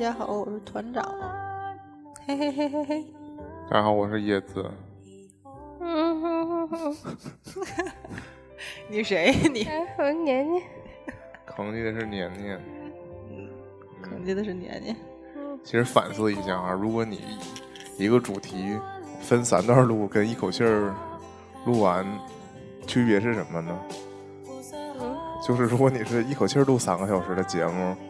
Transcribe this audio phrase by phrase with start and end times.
[0.00, 1.04] 家好，我是团长。
[2.26, 3.04] 嘿嘿嘿嘿嘿。
[3.70, 4.64] 大家好，我是叶子。
[5.78, 6.96] 嗯哼哼哼。
[8.88, 9.30] 你谁？
[9.52, 9.68] 你？
[9.98, 10.62] 我是年年。
[11.46, 12.58] 吭叽的是年年。
[14.00, 14.96] 坑爹的是年年。
[15.62, 17.20] 其实反思一下啊，如果你
[17.98, 18.78] 一个主题
[19.20, 20.94] 分三段录，跟一口气儿
[21.66, 22.06] 录完，
[22.86, 23.78] 区别是什么呢？
[25.46, 27.94] 就是如果你是一口气录三个小时的节目，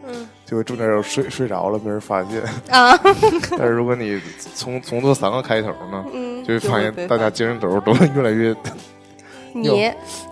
[0.51, 2.91] 就会中间有睡睡着了，没人发现啊。
[3.57, 4.19] 但是如果你
[4.53, 8.53] 从从这三个开头呢，嗯，就会发现大家精神头都越来越
[9.55, 9.85] 你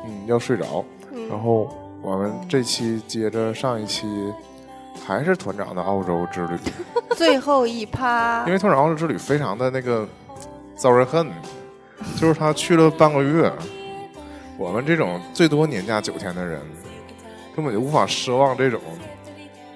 [0.05, 0.83] 嗯要睡着。
[1.29, 4.05] 然后我们这期接着上一期，
[5.07, 6.57] 还是团长的澳洲之旅，
[7.15, 8.43] 最后一趴。
[8.45, 10.05] 因为团长澳洲之旅非常的那个
[10.75, 11.31] 遭人恨，
[12.17, 13.49] 就是他去了半个月，
[14.57, 16.59] 我们这种最多年假九天的人。
[17.55, 18.79] 根本就无法奢望这种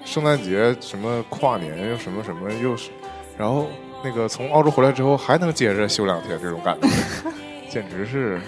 [0.04, 2.90] 圣诞节什么跨年又什么什么又是，
[3.36, 3.66] 然后
[4.02, 6.88] 那个从澳洲回来之后还能接着休两天这种感觉，
[7.70, 8.40] 简直是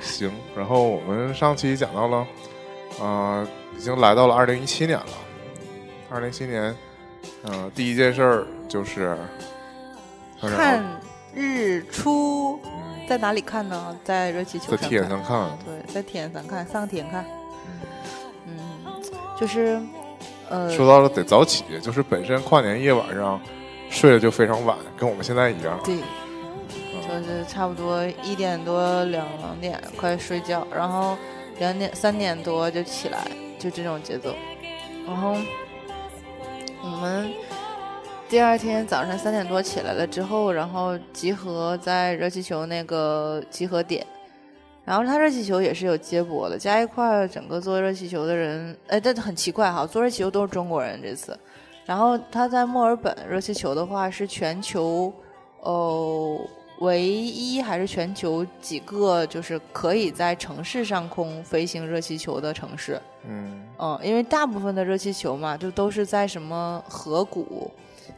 [0.00, 0.30] 行。
[0.54, 2.26] 然后我们上期讲到了，
[3.00, 5.06] 啊，已经来到了二零一七年了。
[6.10, 6.76] 二零一七年，
[7.44, 9.16] 嗯，第一件事儿就是
[10.40, 10.84] 看
[11.34, 12.60] 日出。
[13.06, 13.94] 在哪里看呢？
[14.02, 14.78] 在热气球上。
[14.78, 15.58] 在天上看。
[15.64, 17.24] 对，在天上看，上天看。
[19.34, 19.80] 嗯，就是，
[20.48, 20.70] 呃。
[20.70, 23.40] 说到了得早起，就是本身跨年夜晚上
[23.90, 25.78] 睡得就非常晚，跟我们现在一样。
[25.84, 25.96] 对。
[25.96, 29.24] 就是差不多一点多两
[29.60, 31.16] 点快睡觉，然后
[31.58, 33.26] 两点三点多就起来，
[33.58, 34.34] 就这种节奏。
[35.06, 35.36] 然后
[36.82, 37.32] 我们。
[38.26, 44.04] 第二天早上三点多起来了之后，然后集合在热气球那个集合点，
[44.84, 51.38] 然后他热气球也是有接驳的，加一块整个坐热气球的人，哎，但很奇怪哈，坐热气球都是中国人这次。
[51.86, 55.12] 然后他在墨尔本热气球的话是全球，
[55.60, 56.40] 哦，
[56.80, 63.00] 唯一还是全球几个就是可以在城市上空飞行热气球的城市。
[63.26, 67.70] 嗯嗯，因为大部分的热气球嘛，就都是在什么河谷。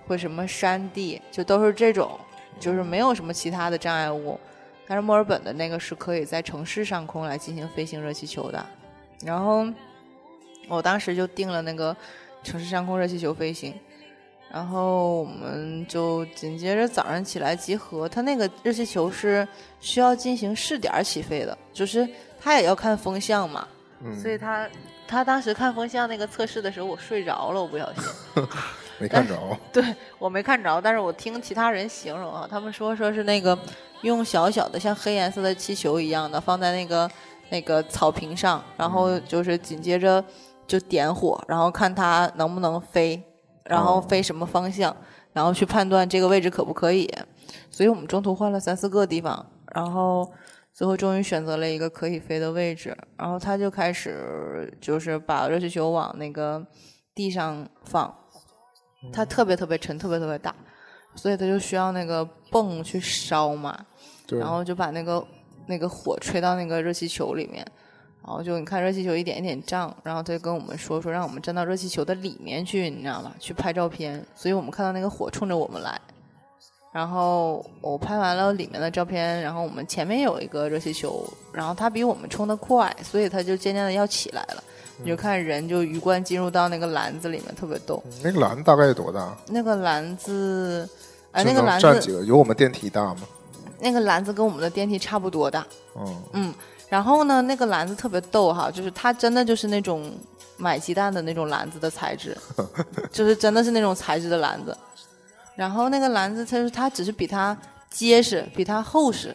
[0.08, 2.12] 或什么山地，就都是这种，
[2.60, 4.38] 就是没有什么其他的障碍物。
[4.86, 8.64] 但是墨尔本的那个是可以在城市上空来进行飞行热气球的。
[9.24, 9.66] 然后
[10.68, 11.96] 我当时就定了那个
[12.42, 13.74] 城市上空热气球飞行。
[14.48, 18.08] 然后我们就紧接着早上起来集合。
[18.08, 19.46] 它那个热气球是
[19.80, 22.08] 需要进行试点起飞的，就是
[22.40, 23.66] 它也要看风向嘛。
[24.22, 24.68] 所以他
[25.08, 28.02] 他当时看风向那个测试的时候，我睡着了，我不小心。
[28.98, 29.36] 没看着，
[29.72, 29.84] 对
[30.18, 33.58] 我没看着，但是我听其他人形容啊，他们说说是那个
[34.02, 37.10] 用小小的像黑颜色的气球一样的放在那个
[37.50, 40.24] 那个草坪上，然后就是紧接着
[40.66, 43.22] 就点火，然后看它能不能飞，
[43.64, 44.96] 然后飞什么方向，
[45.32, 47.12] 然后去判断这个位置可不可以。
[47.70, 50.32] 所以我们中途换了三四个地方，然后
[50.72, 56.66] 最后终于选择了一个可以飞的位置，然后他就开始就是把热气球往那个
[57.14, 58.12] 地上放。
[59.12, 60.54] 它特别特别沉，特别特别大，
[61.14, 63.78] 所以它就需要那个泵去烧嘛，
[64.38, 65.24] 然后就把那个
[65.66, 67.66] 那个火吹到那个热气球里面，
[68.22, 73.34] 然后就你看热气球一点一点胀，然后他就跟我们说说让我们站到热气球的里面去，你知道吗？
[73.38, 76.00] 去拍照片，所以我们看到那个火冲着我们来，
[76.96, 84.64] 然后我拍完了里面的照片，然后我们前面有一个热气球，然后它比我们冲的快，所以它就渐渐的要起来了。
[84.96, 88.02] 你就看人就鱼贯进入到那个篮子里面，特别逗。
[88.22, 89.36] 那个篮子大概有多大？
[89.46, 90.88] 那个篮子，
[91.32, 92.24] 哎，那个篮子几个？
[92.24, 93.24] 有我们电梯大吗？
[93.78, 95.66] 那个篮子跟我们的电梯差不多大。
[95.98, 96.54] 嗯嗯，
[96.88, 100.10] 然后呢，那个篮子特别逗哈，就是它真的就是那种
[100.56, 102.34] 买鸡蛋的那种篮子的材质，
[103.12, 104.74] 就是真的是那种材质的篮子。
[105.56, 107.56] 然后那个篮子，它是它只是比它
[107.90, 109.34] 结实，比它厚实。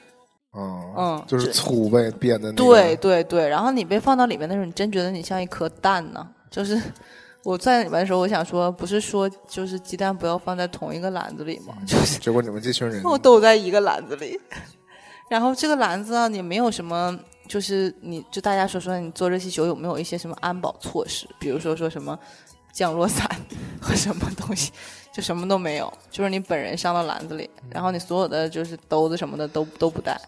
[0.54, 2.52] 嗯嗯，就是粗呗，编的。
[2.54, 6.28] 对对对，然后你被放到里面的时候，你真觉得你像一颗蛋呢。
[6.50, 6.80] 就是
[7.44, 11.74] 我在里面的时候，我想说，不是说就是鸡蛋不要放在同一个篮子里吗？
[11.88, 14.38] 就是结果你们这群人，我都在一个篮子里。
[15.30, 21.26] 然后这个篮子啊，你没有什么，就是你就大家说说，你坐热气球有没有一些什么安保措施？
[21.40, 22.20] 比如说说什么
[22.74, 23.26] 降落伞
[23.80, 24.74] 和什么东西，
[25.12, 30.20] 就什么都没有，就是你本人上到篮子里，然后你所有的就是兜子什么的都都不带。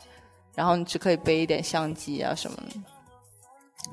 [0.56, 2.80] 然后你只可以背一点相机啊什么的。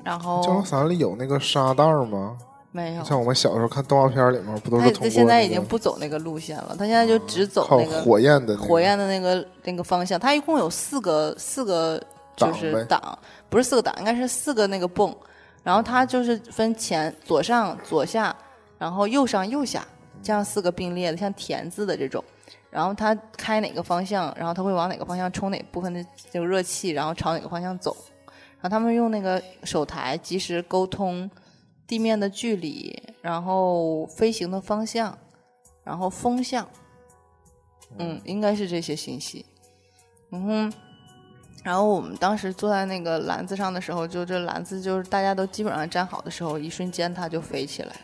[0.03, 2.37] 然后降落伞里有那个沙袋吗？
[2.71, 3.03] 没有。
[3.03, 5.09] 像我们小时候看动画片里面，不都是通过？
[5.09, 10.19] 现在已经不走那个路线了，他现在就只走那个火焰的火焰的那个那个方向。
[10.19, 12.01] 它一共有四个四个
[12.35, 13.17] 就是档，
[13.49, 15.13] 不是四个档，应该是四个那个泵。
[15.63, 18.35] 然后它就是分前左上左下，
[18.77, 19.85] 然后右上右下
[20.23, 22.23] 这样四个并列的，像田字的这种。
[22.69, 27.95] 然后它开哪个方向，然后它会往哪个方向冲哪部分的这个热气，然后朝哪个方向走。
[28.61, 31.29] 然后他们用那个手台及时沟通
[31.85, 35.17] 地面的距离，然后飞行的方向，
[35.83, 36.65] 然后风向，
[37.97, 39.45] 嗯，应该是这些信息。
[40.29, 40.73] 嗯哼，
[41.63, 48.01] 然后我们当时坐在那个篮子上的时候，就这篮子就是大家都基本上站好的时候，一瞬间它就飞起来了。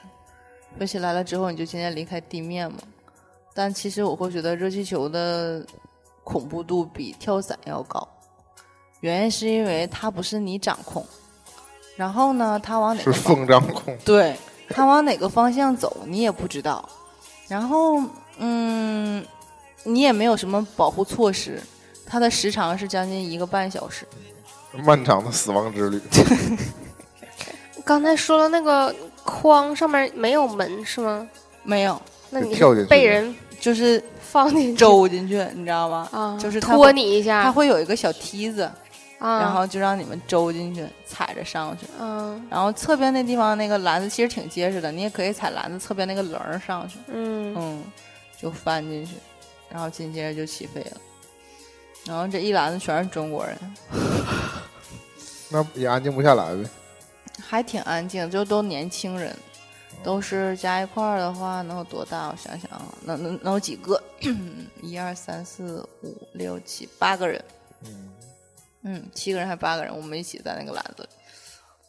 [0.77, 2.77] 飞起来了之后，你就渐渐离开地面嘛。
[3.53, 5.65] 但其实我会觉得热气球的
[6.23, 8.07] 恐怖度比跳伞要高，
[8.99, 11.03] 原因是因为它不是你掌控，
[11.95, 14.37] 然后呢，它往哪是个方风掌控，对，
[14.69, 16.87] 它往哪个方向走你也不知道，
[17.47, 17.99] 然后
[18.37, 19.25] 嗯，
[19.83, 21.59] 你也没有什么保护措施，
[22.05, 24.05] 它的时长是将近一个半小时。
[24.83, 25.99] 漫长的死亡之旅。
[27.83, 28.93] 刚才说了那个
[29.27, 31.27] 框上面没有门是吗？
[31.63, 36.07] 没有，那你跳进去被人就是放进去周进去，你知道吗？
[36.15, 38.61] 啊，就是它拖你一下，它会有一个小梯子，
[39.19, 41.85] 啊，然后就让你们周进去，踩着上去。
[41.99, 47.83] 嗯然后侧边那地方那个篮子其实挺结实的，你也可以踩篮子侧边那个棱儿上去，嗯嗯，
[48.41, 49.15] 就翻进去，
[49.69, 50.97] 然后紧接着就起飞了。
[52.05, 53.57] 然后这一篮子全是中国人，
[55.51, 56.63] 那也安静不下来呗。
[57.47, 59.33] 还挺安静，就都年轻人，
[60.03, 62.27] 都是加一块儿的话能有多大？
[62.29, 64.01] 我想想啊，能能能有几个？
[64.83, 67.41] 一二三四五六七八个人，
[67.85, 68.09] 嗯，
[68.83, 71.09] 嗯，七个人还是八个人，我们一起在那个篮子里。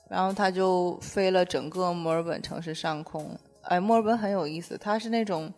[0.09, 3.37] 然后他就飞了整个墨尔本城市上空。
[3.63, 5.53] 哎，墨尔本很有意思，它是那种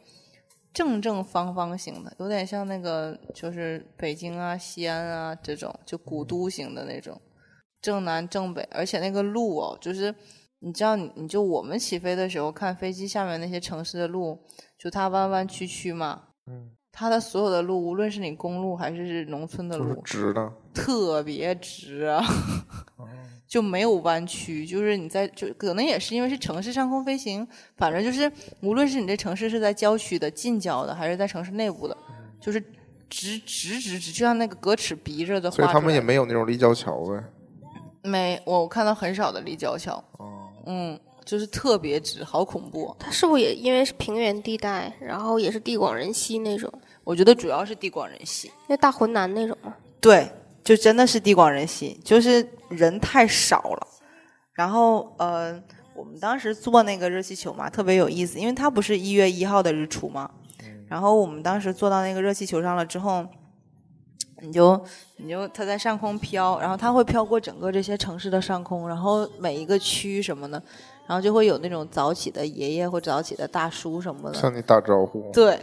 [0.74, 7.20] 正正方方形的，有点像那个就是北京啊、西安啊这种，就古都型的那种，
[7.80, 10.14] 正南正北，而且那个路哦，就是
[10.58, 14.38] 你知道你你就我们起飞的时候看飞机下面那些城市的路，
[14.78, 20.52] 就它弯弯曲曲嘛，嗯，它的所有的路，无论是你公路还是农村的路，直的。
[20.72, 22.22] 特别直啊，
[23.48, 24.64] 就没有弯曲。
[24.66, 28.30] 就是你在就可能也是因为是城市上空飞行，反正就是
[28.60, 31.96] 无论是你这城市是在郊区的近郊的，还是在城市内部的，
[32.40, 32.60] 就是
[33.08, 35.50] 直直直直，就像那个格尺鼻着的。
[35.50, 37.24] 所以他们也没有那种立交桥呗。
[38.02, 42.94] 没，我看到很少的立交桥，哦，嗯，就是特别直，好恐怖。
[42.98, 46.72] 它是不是也因为是平原地带，然后也是地广人稀那种，
[47.04, 48.50] 我觉得主要是地广人稀。
[48.66, 49.74] 那大浑南那种吗。
[50.00, 50.28] 对，
[50.64, 53.86] 就真的是地广人稀，就是人太少了。
[54.52, 55.62] 然后呃，
[55.94, 60.30] 我们当时坐那个热气球嘛，特别有意思，因为它不是一月一号的日出嘛。
[60.88, 63.24] 然后我们当时坐到那个热气球上了之后，
[64.40, 64.80] 你就
[65.16, 70.62] 你就它在上空飘，然后它会飘过整个这些城市的上空，然后每一个区什么的，
[71.06, 75.30] 然后就会有那种早起的爷爷或早起的大叔什么的，向你打招呼。
[75.32, 75.58] 对，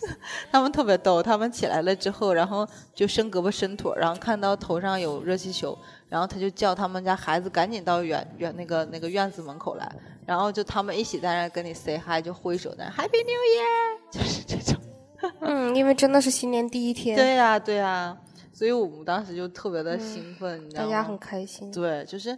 [0.50, 5.76] 他们特别逗，他们起来了之后，然后就伸胳膊伸腿儿，然后看到头上有热气球，
[6.08, 9.90] 然后他就叫他们家孩子赶紧到远远那个那个院子门口来，
[10.24, 14.80] 然后就他们一起在那跟你 say hi，就挥手在那 Happy New Year，就是这种。
[15.40, 18.16] 嗯，因为真的是新年第一天，对呀、对呀、
[18.52, 20.88] 所以我们当时就特别的兴奋，你知道吗？
[20.88, 21.70] 大家很开心。
[21.72, 22.36] 对，就是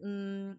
[0.00, 0.56] 嗯，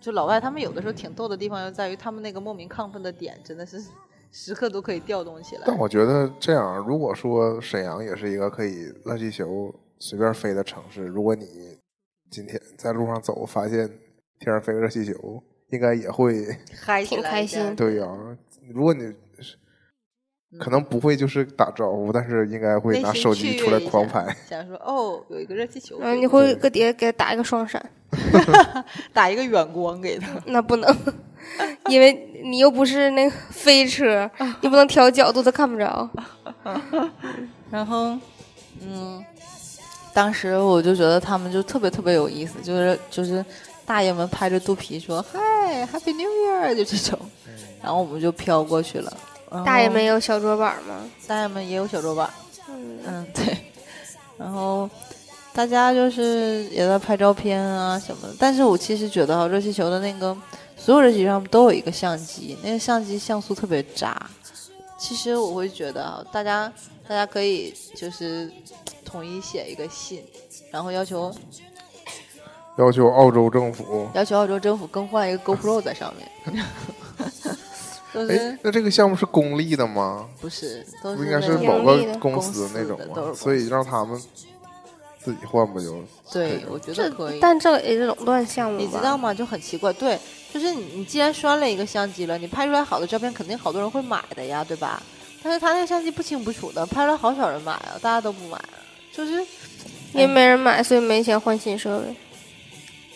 [0.00, 3.82] 就老外他们有的时候挺逗的地方，就在于他们那个莫名亢奋的点，真的是
[4.30, 5.62] 时刻都可以调动起来。
[5.66, 11.78] 但我觉得这样，如果说沈阳也是一个可以热气球随便飞的城市，如果你
[12.30, 13.88] 今天在路上走，发现
[14.40, 16.46] 天上飞个热气球，应该也会
[16.82, 18.06] 还挺开心对呀、
[18.72, 19.16] 如果你是
[20.58, 24.24] 可能不会就是打招呼，但是应该会拿手机出来狂拍。
[24.48, 27.84] 想说哦，有一个热气球，嗯，你会搁底下给他打一个双闪，
[29.12, 30.28] 打一个远光给他。
[30.46, 30.96] 那不能，
[31.88, 32.12] 因为
[32.44, 34.30] 你又不是那个飞车，
[34.60, 36.08] 你不能调角度，他看不着。
[37.70, 38.16] 然后，
[38.80, 39.24] 嗯，
[40.12, 43.44] 当时我就觉得他们就特别特别有意思，就是就是
[43.84, 45.40] 大爷们拍着肚皮说嗨
[45.86, 47.18] ，Happy New Year，就这种，
[47.82, 49.12] 然后我们就飘过去了。
[49.62, 51.08] 大爷们也有小桌板吗？
[51.26, 52.28] 大爷们也有小桌板，
[52.68, 53.56] 嗯，嗯，对，
[54.38, 54.88] 然后
[55.52, 58.34] 大家就是也在拍照片啊什么的。
[58.38, 60.36] 但是我其实觉得哈，热气球的那个
[60.76, 64.16] 所有热气球上都有一个相机，那个相机像素特别渣。
[64.98, 66.72] 其实我会觉得啊，大家
[67.06, 68.50] 大家可以就是
[69.04, 70.24] 统一写一个信，
[70.70, 71.32] 然后要求
[72.78, 76.26] 要求澳洲政府，要求澳洲政府更换一个 GoPro 在上面。
[78.14, 80.26] 都哎是，那这个项目是公立的吗？
[80.40, 84.16] 不是都是不应该是某个公公司司那种所以让他们
[85.22, 86.02] 自己换不就？
[86.32, 87.40] 对，我觉得可以。
[87.40, 88.78] 但这也是垄断项目？
[88.78, 89.34] 你知道吗？
[89.34, 90.18] 就很奇怪，对，
[90.52, 95.02] 就是你你既然拴了一个相机了，你拍出来好的照片，肯定好多人会买的呀，对吧？
[95.42, 98.78] 但是他那个相机不清不楚的，拍出来好少人买啊，大家都不买啊，
[99.12, 99.32] 就是，
[100.12, 102.14] 因为没人买，所以没钱换新设备。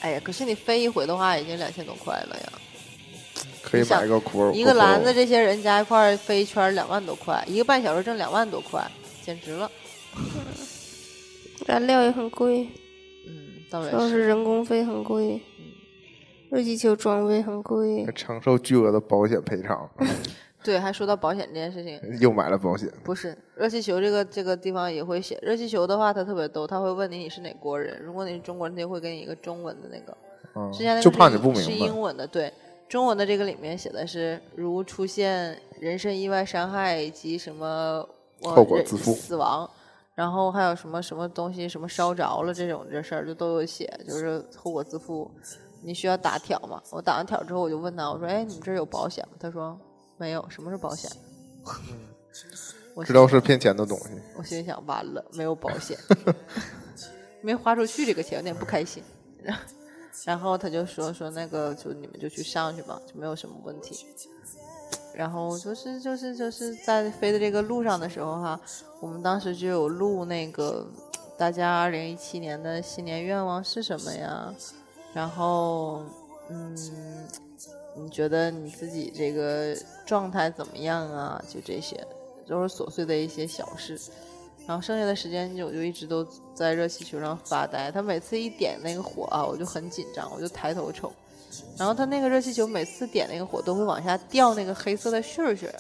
[0.00, 2.52] 哎呀，可是你飞一回的话，已经两千多块了呀，
[3.70, 8.82] 可以买一个酷一个篮子，这些人加一块儿飞一圈两万多块，一个半小时挣两万多块，
[9.22, 9.70] 简直了。
[11.66, 12.66] 燃料也很贵，
[13.26, 15.40] 嗯，当主要然是人工费很贵，
[16.50, 18.06] 热气球装备很贵。
[18.14, 19.88] 承受巨额的保险赔偿，
[20.64, 22.88] 对，还说到保险这件事情，又买了保险。
[23.04, 30.16] 不是热气球这个这个地方也会写热气球的话，它特别逗，他会问你你是哪国人，如果你是中国人，他就会给你一个中文的那个，
[30.54, 31.86] 嗯之前那个就怕你不是是明白。
[31.86, 32.50] 英文的，对，
[32.88, 38.06] 中文的这个里面写的是如出现人身意外伤害以及什么
[38.42, 39.68] 后果自负死亡，
[40.14, 45.30] 然后还有什么什么东西什么烧着了这种这事儿就都有写，就是后果自负。
[45.80, 46.82] 你需要打条吗？
[46.90, 49.78] 我打完条之后，我就问他，我说：“哎，你们这儿有保险吗？”他说
[50.18, 51.08] ：“没有。”什么是保险？
[52.94, 55.96] 我 知道是骗钱的东西，我心里想，完了，没有保险，
[57.42, 59.02] 没花出去这个钱，有点不开心。
[60.24, 64.06] 然后他就说说那个，就你们就去上去吧，就没有什么问题。
[65.14, 68.60] 然后就是就是就是在飞的这个路上的时候哈，
[69.00, 70.86] 我们当时就有录那个
[71.36, 74.54] 大家二零一七年的新年愿望是什么呀？
[75.12, 76.02] 然后
[76.48, 76.76] 嗯，
[77.96, 81.42] 你觉得你自己这个状态怎么样啊？
[81.48, 82.06] 就这些。
[82.46, 84.00] 都是琐碎的一些小事。
[84.68, 87.90] 然后剩下的时间我就一直都在热气球上发呆。
[87.90, 91.10] 他每次一点那个火啊，我就很紧张，我就抬头瞅。
[91.78, 95.74] 然后他那个热气球每次点那个火都会往下掉那个黑色的絮儿絮儿，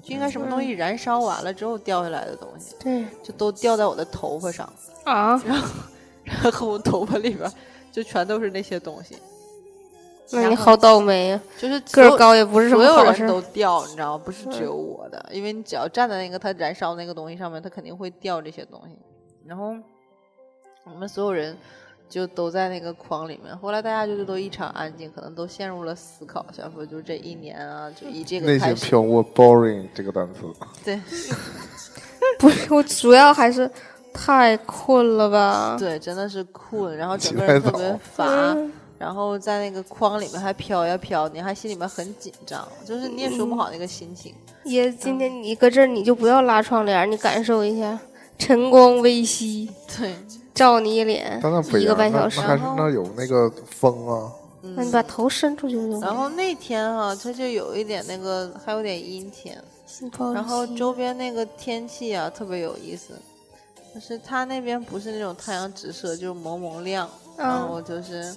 [0.00, 4.72] 就应该什么东西燃烧完了之后掉下来的东西，对就都掉在我的头发上，
[5.02, 5.68] 啊，然后
[6.22, 7.52] 然后我头发里边儿
[7.90, 9.16] 就全都是那些东西，
[10.32, 11.40] 那你好倒霉呀！
[11.58, 13.26] 就是个儿高也不是什所有人么好事。
[13.26, 14.22] 都掉，你知道吗？
[14.24, 18.96] 不是只有我的，因为你只要站在那个它燃烧那个东西上面，它肯定会掉这些东西。
[19.44, 19.74] 然后
[20.84, 21.56] 我们所有人
[22.08, 23.56] 就都在那个框里面。
[23.58, 28.76] 后来大家就是都异常安静，可能都陷入了思考，想说就这一年啊，就以这个内开始。
[28.76, 30.42] 心飘过 “boring” 这个单词。
[30.84, 31.00] 对
[32.38, 33.68] 不是，我主要还是
[34.14, 35.76] 太困了吧？
[35.78, 38.24] 对，真的是困，然后整个人特别早乏。
[38.52, 44.34] 嗯然后在那个框里面还飘呀飘，你还心里面很紧张，就是你也说不好那个心情。
[44.64, 47.98] 爷，今天你搁这儿，你就不要拉窗帘，你感受一下
[48.38, 50.14] 晨光微曦，对，
[50.52, 51.40] 照你一脸
[51.78, 52.46] 一一个半小时那。
[52.48, 54.30] 还是那有那个风啊，
[54.60, 56.00] 嗯那你把头伸出去就行。
[56.02, 59.56] 然后那天哈、它就有一点那个，还有点阴天，
[60.34, 63.14] 然后周边那个天气啊特别有意思，
[63.94, 68.34] 就是它那边不是那种太阳直射，就是蒙蒙亮，然嗯后就是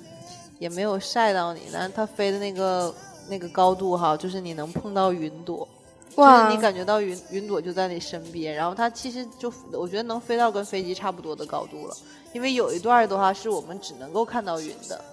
[0.59, 2.93] 也没有晒到你，但是它飞的那个
[3.29, 5.67] 那个高度哈，就是你能碰到云朵，
[6.15, 11.95] 就是你，感觉到云云朵就在你身边，然后它其实就我觉得能飞到跟飞机差不多的高度了，
[12.33, 15.03] 因为有一段的话是我们只能够看到云的，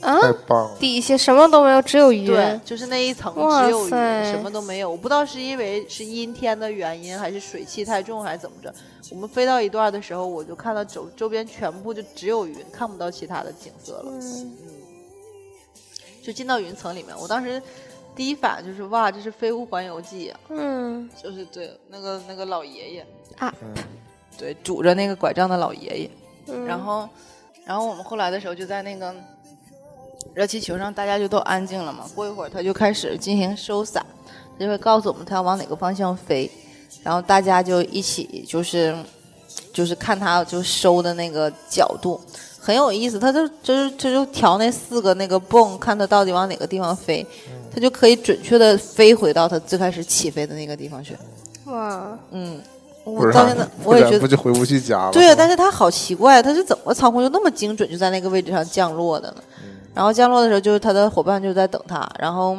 [0.00, 0.76] 啊，太棒了！
[0.78, 2.26] 底下什么都没有，只有云。
[2.26, 4.90] 对，就是那一层只有云，什么都没有。
[4.90, 8.72] 我不知道是因为是阴天的原因，还是水汽太重，还是怎么着。
[9.10, 14.12] 我们飞到一段的时候，我就看到周周边全部就只有云，看不到其他的景色了。
[14.12, 14.52] 嗯，
[16.22, 17.62] 就进到云层里面，我当时
[18.14, 23.06] 第一反应就是哇，这是《飞屋环游记》啊，嗯就是对那个那个老爷爷
[23.38, 23.54] 啊，
[24.36, 26.10] 对拄着那个拐杖的老爷爷。
[26.48, 27.08] 嗯，然后，
[27.64, 29.14] 然后我们后来的时候就在那个
[30.36, 32.04] 热气球上，大家就都安静了嘛。
[32.14, 34.04] 过一会儿它就开始进行收伞，
[34.58, 36.50] 它就会告诉我们它要往哪个方向飞，
[37.02, 38.94] 然后大家就一起就是
[39.72, 42.20] 就是看它就收的那个角度。
[42.60, 47.26] 很有意思，它就就是他就调那四个那个泵，看它到底往哪个地方飞，
[47.74, 51.16] 它就可以准确的飞回到它最开始起飞的那个地方去。
[51.64, 52.60] 哇，嗯，
[53.04, 55.12] 我到现在我也觉得不就回不去家了？
[55.12, 59.36] 对啊，但是它好奇怪，它是怎么操控就那么精准，就在那个位置上降落的呢？
[59.96, 62.58] 然后降落的时候，就是他的伙伴就在等他，然后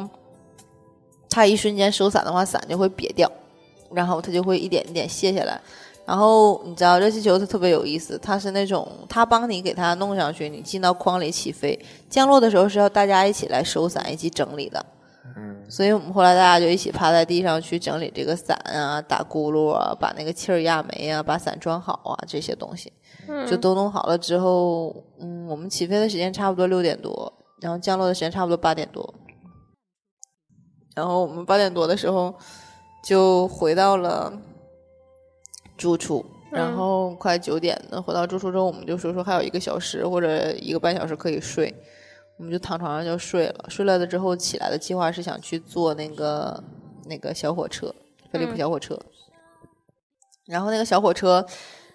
[1.30, 3.30] 他一瞬间收伞的话，伞就会瘪掉，
[3.92, 5.60] 然后他就会一点一点卸下来。
[6.04, 11.78] 然后你知道热气球它特别有意思，它是那种他帮你给它弄上去，你进到筐里起飞，
[12.10, 14.84] 降落的时候是要大家一起来收伞一起整理的。
[15.36, 22.92] 嗯，所以我们后来大家就一起趴在地上去整理这个伞啊，打轱辘啊，把那个气儿压没啊，把伞装好啊，这些东西
[23.28, 29.14] 嗯就都弄好了之后，嗯，我们起飞的时间差不多六点多，然后降落的时间差不多八点多，
[30.94, 32.34] 然后我们八点多的时候
[33.04, 34.32] 就回到了
[35.76, 41.74] 住处，然后快九点的回到住处之后，我们就说说还有一个小时或者一个半小时可以睡，
[42.38, 43.66] 我们就躺床上就睡了。
[43.68, 46.62] 睡了的之后起来的计划是想去坐那个
[47.06, 47.94] 那个小火车，
[48.30, 48.98] 飞利浦嗯小火车。
[50.46, 51.44] 然后那个小火车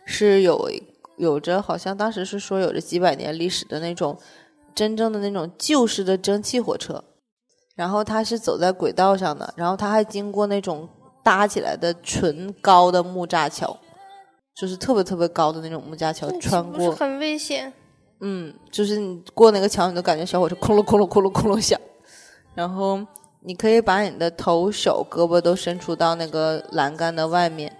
[0.05, 0.69] 是有
[1.17, 4.17] 有着好像当时是说有着几百年历史的那种
[4.73, 7.03] 真正的那种旧式的蒸汽火车，
[7.75, 10.89] 然后它是走在轨道上的，然后它还经过那种
[11.23, 13.77] 搭起来的纯高的木栅桥，
[14.55, 17.71] 就是特别特别高的那种木栅桥，穿过，很危险？
[18.21, 21.79] 嗯，就是你过那个桥，你都感觉小火车空隆空隆空隆空隆响，
[22.55, 22.99] 然后
[23.41, 27.75] 你可以把你的头、手、胳膊都伸出到那个栏杆的外面，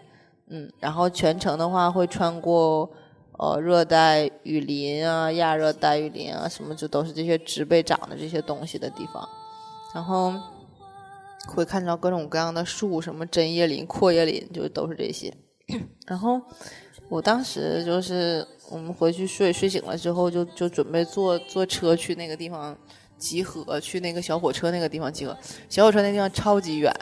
[0.50, 2.90] 嗯，然后全程的话会穿过
[3.38, 9.28] 呃热带雨林啊、亚热带雨林啊，什么就都是这些植被长的这些东西的地方，
[9.94, 10.34] 然后
[11.48, 15.34] 会看到各种各样的树，什么针叶林、阔叶林，就都是这些。
[16.06, 16.42] 然后
[17.10, 22.78] 我当时就是我们回去睡，睡醒了之后就就准备坐坐车去那个地方
[23.18, 25.36] 集合，去那个小火车那个地方集合。
[25.70, 26.94] 小火车那地方超级远，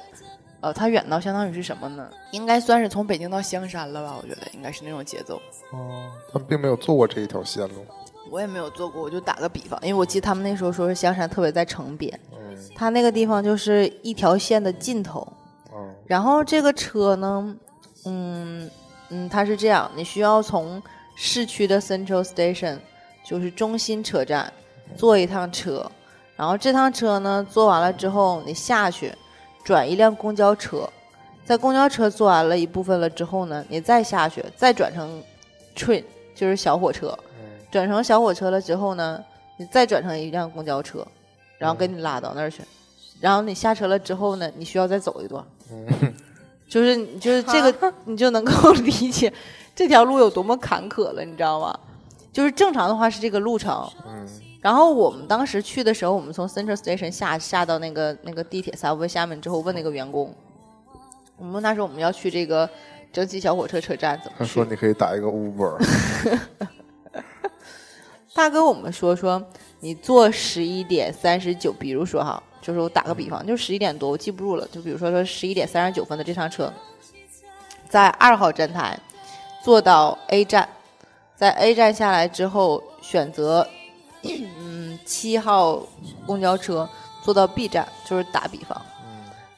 [0.61, 2.09] 呃，它远到相当于是什么呢？
[2.31, 4.15] 应该算是从北京到香山了吧？
[4.21, 5.35] 我觉得应该是那种节奏。
[5.71, 7.85] 哦，他们并没有坐过这一条线路。
[8.29, 15.27] 我也没有坐过，我就打个比方，因为我记得他们那时候说是香山特别在城边，嗯它那个地方就是一条线的尽头。
[15.73, 17.57] 嗯然后这个车呢，
[18.05, 18.69] 嗯
[19.09, 20.81] 嗯，它是这样，你需要从
[21.15, 22.77] 市区的 Central Station，
[23.25, 24.53] 就是中心车站，
[24.95, 25.89] 坐一趟车，
[26.37, 29.13] 然后这趟车呢坐完了之后，你下去
[29.63, 30.87] 转一辆公交车，
[31.45, 35.21] 在公交车坐完了一部分了之后呢，你再下去，再转成
[35.75, 36.03] train，
[36.35, 37.17] 就是小火车，
[37.71, 39.23] 转成小火车了之后呢，
[39.57, 41.05] 你再转成一辆公交车，
[41.57, 42.61] 然后给你拉到那儿去。
[43.19, 46.13] 然后你下车了之后呢，你需要再走一段，嗯
[46.67, 49.31] 就是你就是这个，你就能够 理解
[49.75, 51.77] 这条路有多么坎坷了，你知道吗？
[52.31, 54.27] 就是正常的话是这个路程，嗯
[54.61, 60.33] 然后我们当时去的时候，我们从 Central Station 下下到那个那个地铁 subway 下面之后，问那个员工，
[61.37, 62.69] 我们问他说我们要去这个
[63.11, 64.63] 蒸汽小火车车站怎么去他说？
[64.63, 65.77] 你可以打一个 Uber。
[68.33, 69.43] 他跟我们说说，
[69.79, 76.71] 你坐十一点三十九，比如说哈，就是我打个比方，就十一点多，我记不住了，就比如说说十一点三十九分的这趟车，
[77.89, 78.97] 在二号站台
[79.63, 80.69] 坐到 A 站，
[81.35, 83.67] 在 A 站下来之后，选择
[84.23, 85.81] 嗯七号
[86.25, 86.87] 公交车
[87.23, 88.81] 坐到 B 站，就是打比方。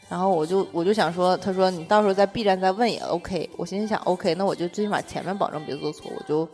[0.10, 3.50] 然后我就我就想说，他说你到时候在 B 站再问也 OK。
[3.58, 6.48] 我心里想 OK，那我就最起码前面保证别做错，我就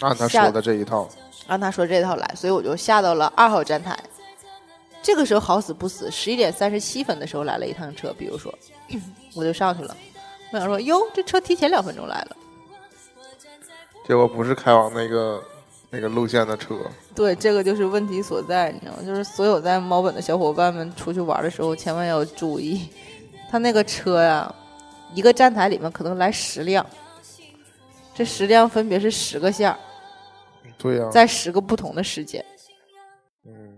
[0.00, 1.08] 按他说的这一套，
[1.48, 3.98] 按他说这套来，所以我就下到了二号站台。
[5.02, 8.54] 这个时候好死不死，十一点三十七分的时候来了一趟车，比如说，
[9.34, 9.96] 我就上去了。
[10.52, 12.36] 我想说，哟，这车提前两分钟来了。
[14.06, 15.42] 结果不是开往那个
[15.92, 16.74] 那个路线的车。
[17.14, 19.02] 对，这个就是问题所在，你知道吗？
[19.04, 22.88] 就是所有在猫本的小伙伴们出去玩的时候，千万要注意，
[23.50, 24.52] 他那个车呀，
[25.14, 26.84] 一个站台里面可能来十辆，
[28.14, 29.78] 这十辆分别是十个线儿，
[30.78, 32.42] 对呀、在十个不同的时间。
[33.44, 33.76] 嗯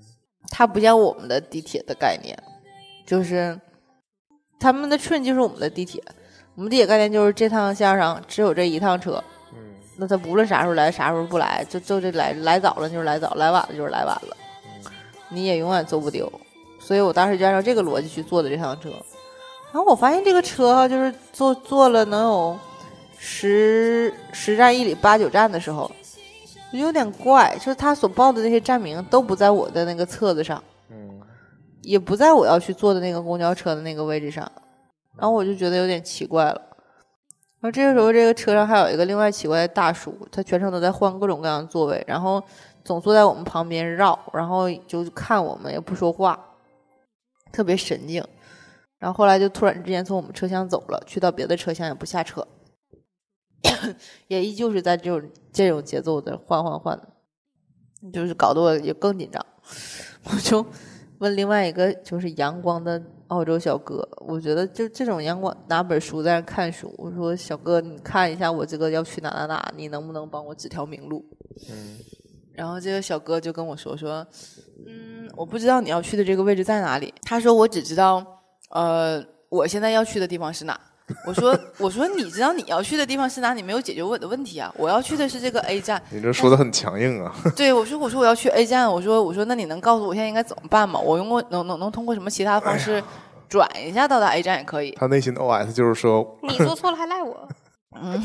[0.50, 2.40] 它不像我们的地铁的概念，
[3.04, 3.58] 就是
[4.60, 6.00] 他们的 train 就是我们的地铁，
[6.54, 9.33] 我们地铁概念就是这趟线上只有这一趟车，嗯
[9.96, 14.36] 那他无论啥时候来，啥时候不来，就就这来来早了就是来早，来晚了就是来晚了，
[15.28, 16.30] 你也永远走不丢。
[16.80, 18.90] 所以我当时就按照这个逻辑去坐的这趟车，
[19.72, 22.58] 然后我发现这个车就是坐坐了能有
[23.18, 25.90] 十十站一里八九站的时候，
[26.72, 30.62] 就有点怪，就是他所报的那些站名都不在我的那个册子上。
[30.90, 31.20] 嗯
[31.82, 34.50] 也不在我要去坐的那个公交车的那个位置上，
[35.18, 36.60] 然后我就觉得有点奇怪了。
[37.64, 42.42] 然后这个时候，这个车上还有一个另外奇怪的大叔，他全程都在换各种各样的座位，然后
[42.84, 46.38] 总坐在我们旁边绕，然后就看我们也不说话，
[47.50, 48.22] 特别神经。
[48.98, 52.46] 然后后来就突然之间从我们车厢走了，去到别的车厢也不下车，
[54.28, 57.00] 也依旧是在这种这种节奏的换换换，
[58.12, 59.42] 就是搞得我也更紧张，
[60.30, 60.66] 我就。
[61.24, 71.24] 问另外一个就是阳光的澳洲小哥，我觉得就这种阳光拿本书在那看书，我说小哥你看一下我这个要去哪哪哪，你能不能帮我指条明路？
[71.70, 71.96] 嗯
[72.52, 74.24] 然后这个小哥就跟我说说，
[74.86, 77.12] 嗯，我不知道你要去的这个位置在哪里。
[77.22, 78.24] 他说我只知道，
[78.70, 80.78] 呃，我现在要去的地方是哪。
[81.26, 83.52] 我说我说你知道你要去的地方是哪？
[83.52, 84.72] 里没有解决我的问题啊！
[84.78, 87.34] 我要去的是这个 A 站，你这说的很强硬啊。
[87.54, 90.98] 对，我说我说我要去 A 站，我说我说那你能告诉我现在应该怎么办吗？
[90.98, 93.02] 我用过能能能通过什么其他方式
[93.48, 94.92] 转一下到达 A 站也可以。
[94.92, 97.48] 他内心的 OS 就是说， 你做错了还赖我，
[98.00, 98.22] 嗯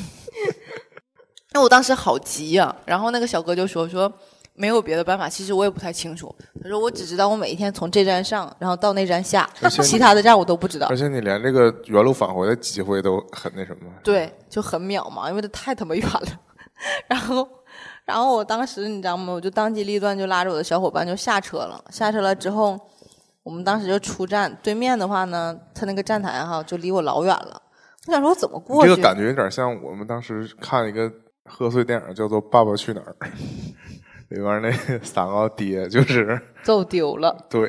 [1.52, 4.12] 那我当时好急呀、然后那个小哥就说说
[4.60, 6.36] 没有别的办法，其实我也不太清楚。
[6.62, 10.98] 他说我只知道我每一天从这站上，然后到那站下其他的站我都不知道而。
[10.98, 13.90] 且你连这个原路返回的机会都很那什么。
[14.04, 16.28] 对，就很渺茫，因为它太他妈远了。
[17.08, 17.48] 然后，
[18.04, 19.32] 然后我当时你知道吗？
[19.32, 21.82] 我就当机立断，就拉着我的小伙伴就下车了。
[21.90, 22.78] 下车了之后，
[23.44, 27.62] 我们当时就出站，对面的话呢，他那个站台哈就离我老远了。
[28.08, 28.90] 我想说，我怎么过去？
[28.90, 31.10] 这个感觉有点像我们当时看一个
[31.46, 33.16] 贺岁电影，叫做《爸爸去哪儿》，
[34.30, 34.72] 里边那
[35.04, 37.36] 三个爹就是走丢了。
[37.50, 37.68] 对，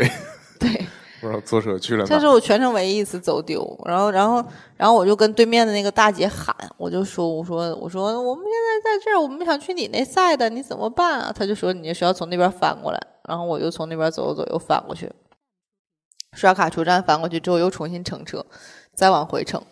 [0.59, 0.87] 对，
[1.21, 2.27] 不知道坐车去了哪这是。
[2.27, 3.63] 我全程唯一一次走丢。
[3.85, 4.45] 然后，然后，
[4.77, 11.33] 然后我就跟对面的那个大姐喊，我就说，我说，我说，我们现在在这儿，我们想去你那赛的，你怎么办啊？
[11.35, 13.01] 他就说，你需要从那边翻过来。
[13.29, 15.11] 然后我就从那边走走，又翻过去，
[16.33, 18.45] 刷卡出站翻过去之后，又重新乘车，
[18.93, 19.63] 再往回乘。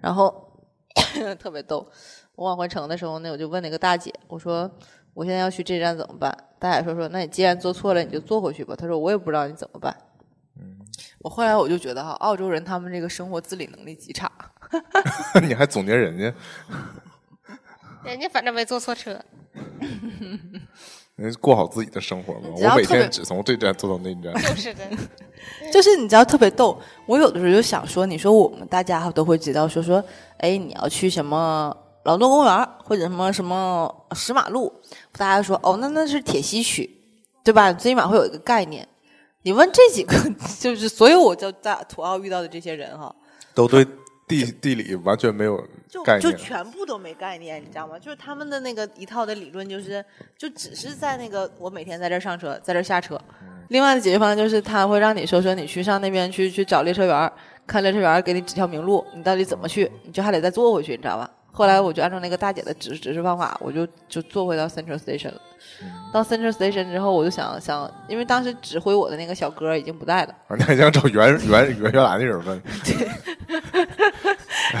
[0.00, 0.52] 然后
[1.40, 1.86] 特别逗，
[2.34, 4.70] 我往回乘的时候呢，我就问那个大姐，我说
[5.14, 6.36] 我现在要去这站怎么办？
[6.58, 8.74] 大海说说，那你既然坐错了，你就坐回去吧。
[8.76, 9.96] 他说我也不知道你怎么办。
[10.58, 10.76] 嗯
[11.20, 14.30] 我后来我就觉得哈，澳洲人他们这个生活自理能力极差。
[15.42, 16.32] 你还总结人家，
[18.04, 19.20] 人家反正没坐错车，
[21.16, 22.48] 人家过好自己的生活嘛。
[22.54, 24.32] 我每天只从这站坐到那站。
[24.42, 24.84] 就是的。
[25.72, 30.02] 就是你知道特别逗，我有的时候就想说，你说我们大家都会知道说说，
[30.38, 34.72] 哎，你要去什么劳动公园儿或者什么什么石马路，
[35.12, 36.88] 大家说哦，那那是铁西区，
[37.44, 37.72] 对吧？
[37.72, 38.86] 最起码会有一个概念。
[39.42, 40.14] 你问这几个，
[40.60, 43.14] 就是所有我就在土澳遇到的这些人哈，
[43.54, 43.86] 都对
[44.28, 45.56] 地地理完全没有
[45.88, 46.36] 就就概念。
[46.36, 47.98] 全部都没概念，你知道吗？
[47.98, 50.04] 就是他们的那个一套的理论，就是
[50.36, 53.20] 就只是在那个我每天在这上车，在这下车。
[53.68, 57.32] 另外的解决方案就是他会让你说说你去上那边去去找列车员，
[57.66, 61.30] 看列车员给你指条明路，你到底怎么去，你就还得再坐回去，你知道吧？
[61.52, 65.40] 后来我就按照那个大姐的指指示方法，我就就坐回到 Central Station 了。
[66.12, 72.62] 到 Central Station 之后，我就想想，因为当时指挥我的那个小哥已经不在了，那你还想找原原原原来的人问，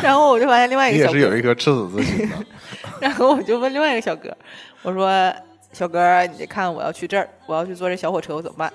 [0.02, 2.36] 然后我就发现另外一个小哥也是有一颗赤子之心的。
[3.00, 4.36] 然后我就问另外一个小哥，
[4.82, 5.10] 我说
[5.72, 8.72] ：“小哥，你看我要去这儿，我要去坐这小火车，我怎么办？”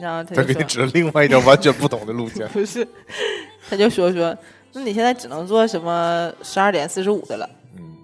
[0.00, 2.86] 然后他他给你指了另外一条完全不同的路线： “。不是，
[3.70, 4.36] 他就说说，
[4.76, 7.96] 那你现在只能坐什么十二点四十五的了。”嗯，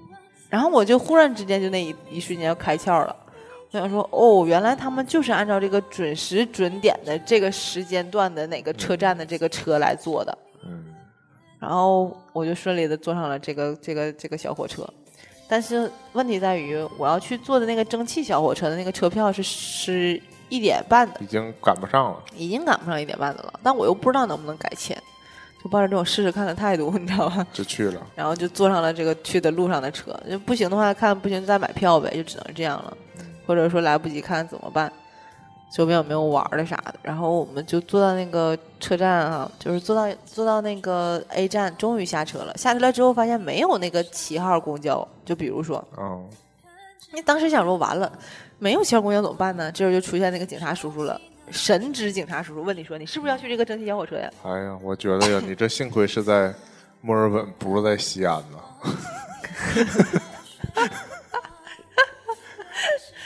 [0.49, 3.15] 然后我就忽然之间就那一一瞬间就开窍了，
[3.71, 10.39] 我想说，哦，原来他们就是按照这个准时准点的这个时间段的哪个车站的这个车来坐的。
[10.65, 10.87] 嗯，
[11.61, 14.89] 然后我就顺利的坐上了这个这个这个小火车，
[15.47, 22.23] 但是问题在于，我要去坐的那个蒸汽小火车的那个车票是十一点半的，已经赶不上了。
[22.35, 24.97] 已经赶不上一点半的了，但我又不知道能不能改签，
[25.62, 27.46] 就抱着这种试试看的态度， 你知道吧？
[27.53, 32.96] 就去了，然后就坐上了这个去的路上的车，就不行的话看不行再买票呗，就只能这样了，
[33.46, 34.92] 或者说来不及看怎么办？
[35.75, 36.94] 周边有没有玩的啥的？
[37.03, 42.55] 然后我们就坐到那个车站啊，就是坐到坐到那个 A 站，终于下车了。
[42.59, 46.29] 下车了之后发现没有那个七号公交，就比如说，嗯，
[47.14, 48.12] 你当时想说完了，
[48.59, 49.72] 没有七号公交怎么办呢？
[49.72, 51.18] 这时候就出现那个警察叔叔了，
[51.53, 54.31] 神之警察叔叔问你说你是不是要去这个蒸汽小火车呀？
[54.43, 56.53] 哎呀，我觉得呀，你这幸亏是在
[57.03, 58.59] 墨尔本，不是在西安呢。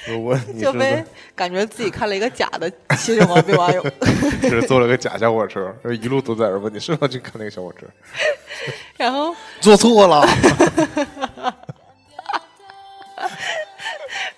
[0.09, 3.81] 我问你就被感觉自己看了一个假的《秦始皇兵马俑》。
[4.49, 7.87] 是坐了个假小火车，一路都在这儿问你是不是要去看那个小火车？
[8.97, 10.25] 然后坐错了，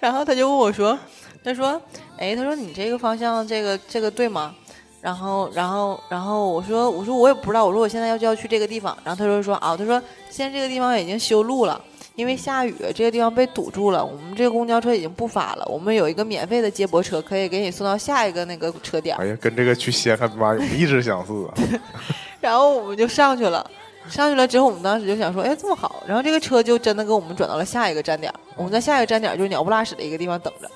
[0.01, 0.99] 然后他就问我说
[1.45, 1.81] ：“他说，
[2.19, 4.55] 哎，他说你这个方向，这个这个对吗？”
[5.01, 11.81] 然后，然后，然后我说：“我说我也不知道，我说我现在要就要去这个地方。”然后他就说：“啊，他说现在这个地方已经修路了，
[12.17, 15.65] 因为下雨，这个地方被堵住了，我们这个公交车已经不发了。
[15.71, 19.23] 我们有一个免费的接驳车，可以给你送到下一个那个车点儿。
[19.23, 21.55] 哎呀，跟这个去西安看兵马俑一直相似啊。
[22.41, 23.65] 然后我们就上去了。
[24.11, 26.03] 上去了之后，我们当时就想说，哎，这么好。
[26.09, 28.41] 然后这个车就真的给我们转到了下一个站点儿。
[28.57, 30.69] 我们在下一个站点儿就是鸟不拉屎的一个地方等着。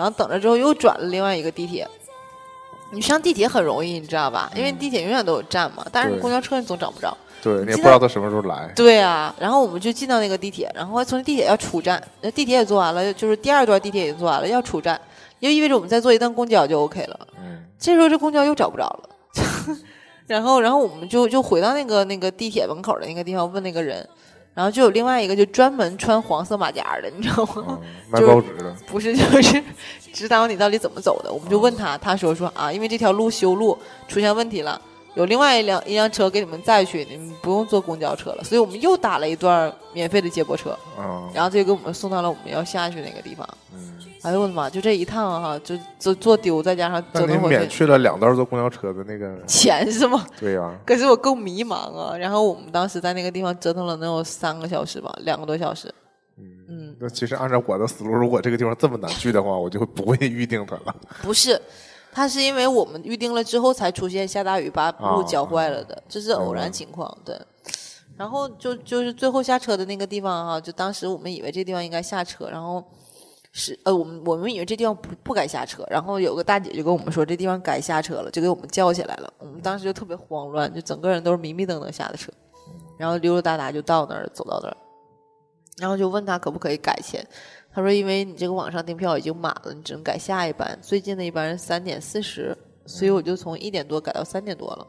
[0.00, 1.86] 嗯，然后等着之后又转了另外一个地铁。
[2.92, 4.50] 你上地铁很容易，你知道吧？
[4.56, 7.16] 因为地铁永远都有站嘛，但是公交车你总找不着。
[7.42, 8.70] 对你也不知道他什么时候来。
[8.74, 15.00] 对啊，然后我们就进到那个地铁，然后从地铁要出站，那地铁也坐完了，就是第二段地铁也坐完了，要出站，
[15.40, 17.20] 就意味着我们再坐一段公交就 OK 了。
[17.38, 19.08] 嗯，这时候这公交又找不着了，
[20.26, 24.06] 然后然后我们就就回到那个那个地铁门口的那个地方问那个人，
[24.52, 27.64] 然后就有另外一个就专门穿黄色马甲的，你知道吗？
[27.68, 29.62] 嗯 卖就是报纸的，不是，就是
[30.12, 31.32] 指导你到底怎么走的。
[31.32, 34.80] 我们就问他，他说说啊，因为这条路修路出现问题了，
[35.14, 38.44] 有另外一辆一辆车给你们载去，你们不用坐公交车了。
[38.44, 43.48] 所以我们又打了一段免费的接驳车，啊，然后这就给我们送到了我们要下去那个地方。
[43.74, 44.70] 嗯，哎呦我的妈！
[44.70, 50.26] 就这一趟哈，就就坐丢，再加上那你折腾回去免去了两段坐公交车的那个，钱是吗？
[50.38, 52.16] 对呀，可是我更迷茫啊。
[52.16, 55.92] 然后我们当时在那个地方折腾了能有三个小时吧，两个多小时。
[56.72, 60.94] 嗯，那其实按照我的思路，如果这个地方这么难去的话，我就会不会预定它了。
[61.20, 61.60] 不是，
[62.12, 67.16] 它是因为我们预定了之后才出现下大雨把路浇坏了的，这是偶然情况。
[67.24, 67.38] 对，
[68.16, 72.84] 然后就就是最后下车的那个地方哈、就当时我们以为这地方应该下车，然后
[73.52, 79.32] 是呃我们我们以为这地方不不该下车，然后有个大姐就跟我们说这地方该下车了，就给我们叫起来了。
[79.38, 82.32] 我们当时就特别慌乱，就整个人都是迷迷瞪瞪下的车，
[82.98, 84.76] 然后溜溜达达就到那儿走到那儿，
[85.78, 87.24] 然后就问他可不可以改签。
[87.72, 94.86] 他说：“因为你这个网上订票已经满了，你只能改下一班，最近的一班是三点四十，所以我就从一点多改到三点多了。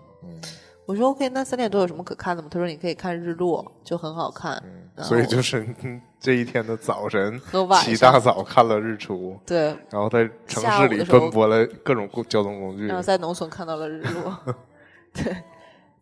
[0.88, 2.50] 我说 OK，那三点多有什么可看的吗？
[2.52, 4.62] 他说你可以看日落，就很好看。
[4.98, 14.38] 所以就是嗯 这一天的早晨和晚起大早看了日出，对，然后在城市里奔波了各种公交通工具然后在农村看到了日落，
[15.13, 15.36] 对，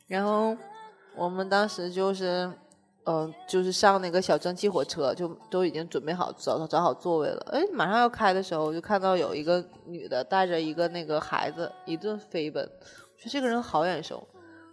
[0.08, 0.56] 然后
[1.16, 2.52] 我们当时就是，
[3.10, 7.44] 嗯、就是上那个小蒸汽火车，就都已经准备好找找好座位了。
[7.52, 14.28] 哎，马上要开的时候，就看到有一个女的带着一个那个孩子一顿飞奔，我说这个人好眼熟，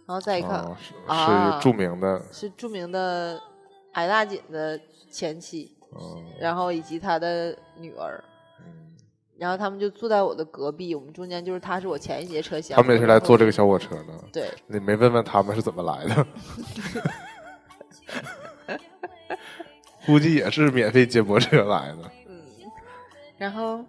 [0.05, 0.63] 然后再一看，
[1.07, 3.41] 啊是著名的，是著名的
[3.93, 8.23] 矮大紧的前妻，嗯然后以及他的女儿。
[9.39, 13.47] 然后他们就坐在我的隔壁，我们中间就是他是我前一节车厢，他们也是来坐这个。
[13.47, 14.05] 个小火车的。
[14.33, 16.25] 对，你没问问他们是怎么来的？
[20.07, 21.97] 估计也是免费接驳车来的。
[22.27, 22.35] 嗯
[23.37, 23.79] 然后，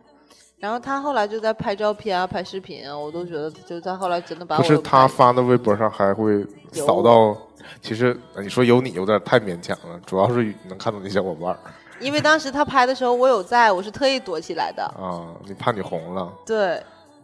[0.59, 7.35] 然后他后来就在拍照片啊、拍视频啊，我都觉得，就是他后来真的把我不是他发的微博上还会扫到，
[7.81, 11.57] 其实呃你说有你有点太勉强了，主要是能看到你小伙伴
[11.99, 14.83] 因为当时他拍的时候我有在，我是特意躲起来的。
[14.85, 16.83] 啊，你怕你红了，对，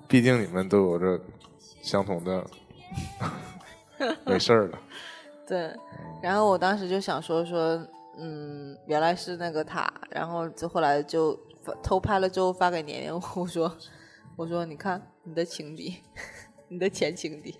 [0.08, 1.20] 毕竟你们都有着
[1.82, 2.42] 相同的，
[4.24, 4.78] 没事儿了。
[5.46, 5.70] 对，
[6.22, 7.78] 然后我当时就想说说，
[8.18, 11.38] 嗯，原来是那个他，然后就后来就
[11.82, 13.76] 偷拍了之后发给年年，我说，
[14.36, 15.96] 我说你看你的情敌，
[16.68, 17.58] 你的前情敌，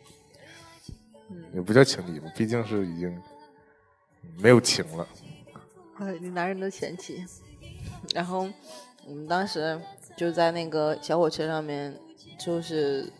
[1.52, 3.20] 也不叫情敌吧，毕竟是已经
[4.38, 5.06] 没有情了。
[5.96, 7.24] 哎，你男人的前妻。
[8.14, 8.48] 然后
[9.06, 9.80] 我们当时
[10.16, 11.94] 就在那个小火车上面，
[12.38, 13.10] 就是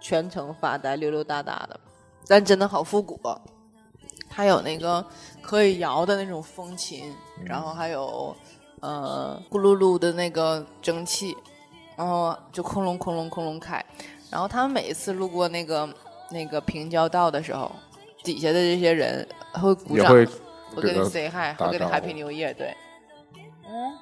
[0.00, 1.78] 全程发呆、溜溜达达的，
[2.26, 3.40] 但真的好复古啊。
[4.28, 5.04] 它有那个
[5.46, 8.34] 可以摇的那种风琴，然后还有
[8.80, 11.36] 呃咕噜噜的那个蒸汽，
[11.96, 13.82] 然后就空隆空隆空隆开。
[14.28, 15.88] 然后他们每一次路过那个
[16.30, 17.70] 那个平交道的时候，
[18.24, 20.28] 底下的这些人会鼓掌，也会
[20.74, 22.76] 我给你 say hi，会给你 Happy New Year，对。
[23.68, 23.96] 嗯，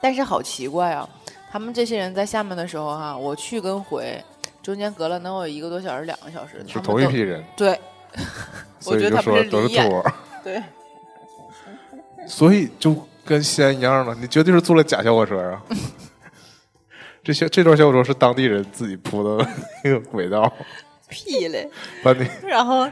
[0.00, 1.06] 但是好奇怪啊，
[1.50, 4.24] 他们这些人在下面的时候哈、我去跟回
[4.62, 7.78] 中间隔了能有一个多小时、两个小时，他是同一批人，对
[8.80, 10.12] 所以就觉得他们说都是是离眼托儿，
[10.48, 10.62] 对，
[12.26, 15.62] 所以就跟西安一样了，你绝对是坐了假小火车啊！
[17.22, 19.46] 这些这段小火车是当地人自己铺的
[19.84, 20.50] 那个轨道，
[21.10, 21.70] 屁嘞。
[22.02, 22.88] 把你然后，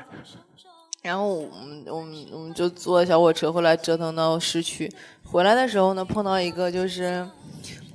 [1.00, 4.92] 然后我们我们我们就坐小火车，回来折腾到市区，
[5.24, 7.26] 回来的时候呢，碰到一个就是，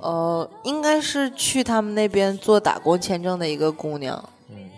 [0.00, 4.28] 呃，应该是去他们那边做打工签证的一个姑娘，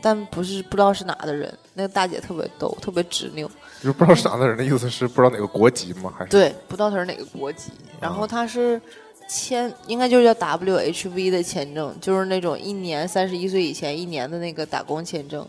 [0.02, 1.56] 但不是不知道是哪的人。
[1.72, 3.50] 那个大姐特别逗，特别执拗，
[3.84, 6.10] 就是不知道是哪的人的意思是不知道哪个国籍吗？
[6.16, 7.70] 还是对，不知道他是哪个国籍。
[8.00, 8.80] 然后他是
[9.28, 15.46] 签，应该就是叫 WHV 的签证，就是那种一年三十一岁以前一年的那个打工签证。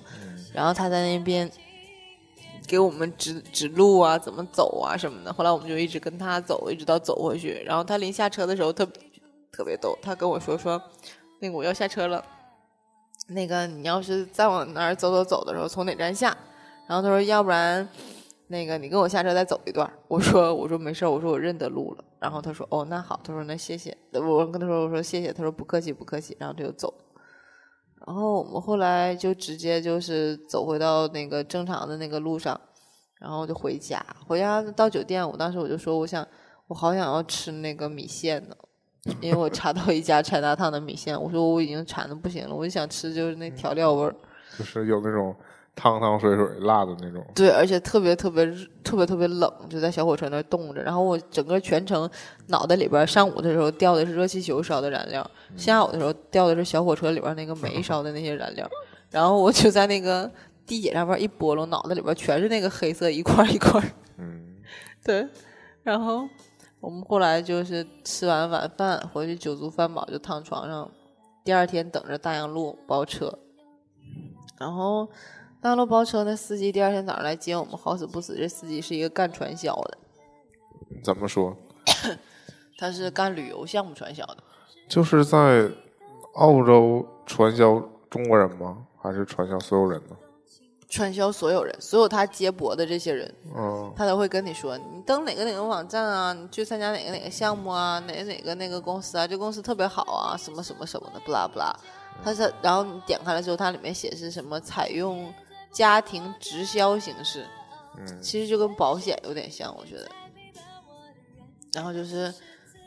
[0.54, 1.50] 然后他在那边
[2.68, 5.32] 给我们指指路啊，怎么走啊什么的。
[5.32, 7.64] 后来我们就一直跟他走，一直到走回去。
[7.66, 8.86] 然后他临下车的时候特
[9.50, 10.82] 特别逗，他跟我说说，
[11.40, 12.22] 那个我要下车了。
[13.28, 16.36] 那个你要是再往哪儿走走走的时候，从哪站下？
[16.88, 17.88] 然后他说，要不然
[18.48, 19.92] 那个你跟我下车再走一段。
[20.08, 22.04] 我说我说没事儿，我说我认得路了。
[22.20, 23.96] 然后他说哦那好，他说那谢谢。
[24.14, 26.36] 我跟他说我说谢谢，他说不客气不客气。
[26.40, 26.94] 然后他就走。
[28.06, 32.60] 然后我们后来就直接就是走回到那个正常的那个路上，
[33.20, 34.06] 然后就回家。
[34.28, 36.28] 回家到酒店，我当时我就说我想
[36.68, 38.56] 我好想要吃那个米线呢。
[39.22, 44.16] 因为我查到一家柴大烫的米线，我说我已经馋的不行了，我就想吃就是那调料味儿。
[44.58, 45.36] 就是有那种
[45.76, 47.24] 汤汤水水辣的那种。
[47.36, 50.82] 对，而且特别特别热特别特别冷，就在小火车那儿冻着。
[50.82, 52.10] 然后我整个全程
[52.48, 58.68] 脑袋里边，上午的时候掉的是热气球烧的燃料，下午的时候掉的是小火车里边那个煤烧的那些燃料。
[59.12, 60.30] 然后我就在那个
[60.66, 63.82] 地铁上边一拨弄，脑袋里边全是那个黑色一块一块。
[64.18, 64.56] 嗯，
[65.04, 65.28] 对，
[65.84, 66.28] 然后
[66.80, 70.90] 我们后来就是吃完晚饭回去酒足饭饱就躺床上，
[71.44, 73.38] 第二天等着大洋路包车，
[74.58, 75.08] 然后
[75.66, 79.98] 大洋路包车那司机第二天早上来接我们，好死不死这司机是一个干传销的，
[81.04, 81.58] 怎么说？
[82.78, 84.38] 他是干旅游项目传销的，
[84.88, 85.68] 就是在
[86.36, 88.78] 澳洲传销中国人吗？
[89.02, 90.16] 还是传销所有人呢？
[90.88, 101.76] 传销所有人，所有他接驳的这些人，嗯他都会跟你说，你登哪个哪个网站啊，你去参加哪个哪个项目啊，哪个哪个那个公司啊，这公司特别好啊，什么什么什么的，不拉不拉。
[102.24, 105.34] 他是，然后你点开了之后，它里面显示什么采用
[105.76, 107.46] 家庭直销形式，
[107.98, 110.10] 嗯其实就跟保险有点像，我觉得。
[111.74, 112.34] 然后就是，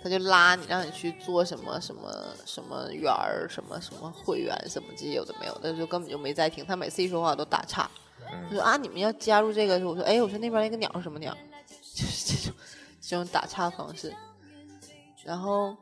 [0.03, 2.11] 他就拉你，让你去做什么什么
[2.46, 6.64] 什么员儿，什么什么会员，什么这些有的没有的，就根本就没在听。
[6.64, 7.90] 他每次一说话都打岔。
[8.27, 9.74] 他说啊，你们要加入这个？
[9.87, 11.37] 我说哎，我说那边那个鸟是什么鸟？
[11.94, 12.55] 就是这种
[13.03, 14.14] 这种打岔方式。
[15.22, 15.77] 然后，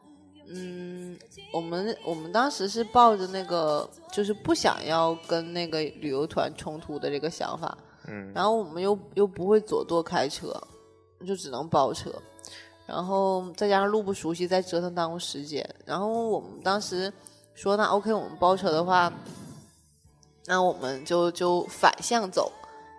[0.48, 1.18] 嗯，
[1.52, 10.54] 我们我们当时是抱着那个就是不想要跟那个旅游团冲突的这个想法，嗯然后我们又又不会左舵开车，
[11.26, 12.12] 就只能包车，
[12.87, 15.68] 然后再加上路不熟悉，再折腾耽误时间。
[15.85, 17.12] 然后我们当时
[17.54, 19.12] 说，那 OK，我们包车的话，
[20.44, 22.52] 那我们就就反向走，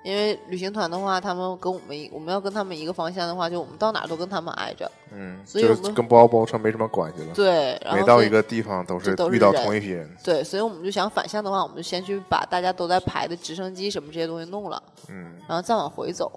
[0.08, 4.90] 因为旅行团的话，他们跟我们我们要跟他们一个方向的话，就我们到哪儿都跟他们挨着。
[5.12, 7.34] 嗯，所以我们跟包包车没什么关系了。
[7.34, 10.10] 对，然后每到一个地方都是这都是遇到同一批人。
[10.24, 14.82] 对，所以我们就想反向的话，我们就先去把大家都在排的直升机什么这些东西弄了。
[15.10, 16.32] 嗯然后再往回走。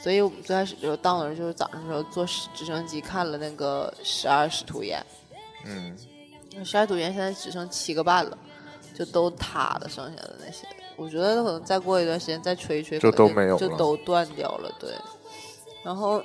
[0.00, 5.04] 所以我们最开始就到那儿，就是早上的时候坐直升机看了那个十二使徒岩，
[5.64, 5.96] 嗯，
[6.64, 8.38] 十二使徒岩现在只剩七个半了，
[8.96, 10.66] 就都塌了，剩下的那些，
[11.02, 14.72] 我觉得可能再过一段时间再吹一吹，就都没有了就都断掉了。
[14.78, 14.90] 对，
[15.82, 16.22] 然后，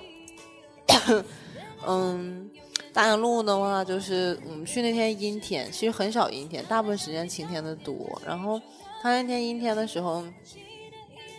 [1.87, 2.47] 嗯，
[2.93, 8.21] 大洋路的话，就是我们去那天阴天，其实很少阴天，大部分时间晴天的多。
[8.23, 8.61] 然后
[9.01, 10.23] 他那天阴天的时候，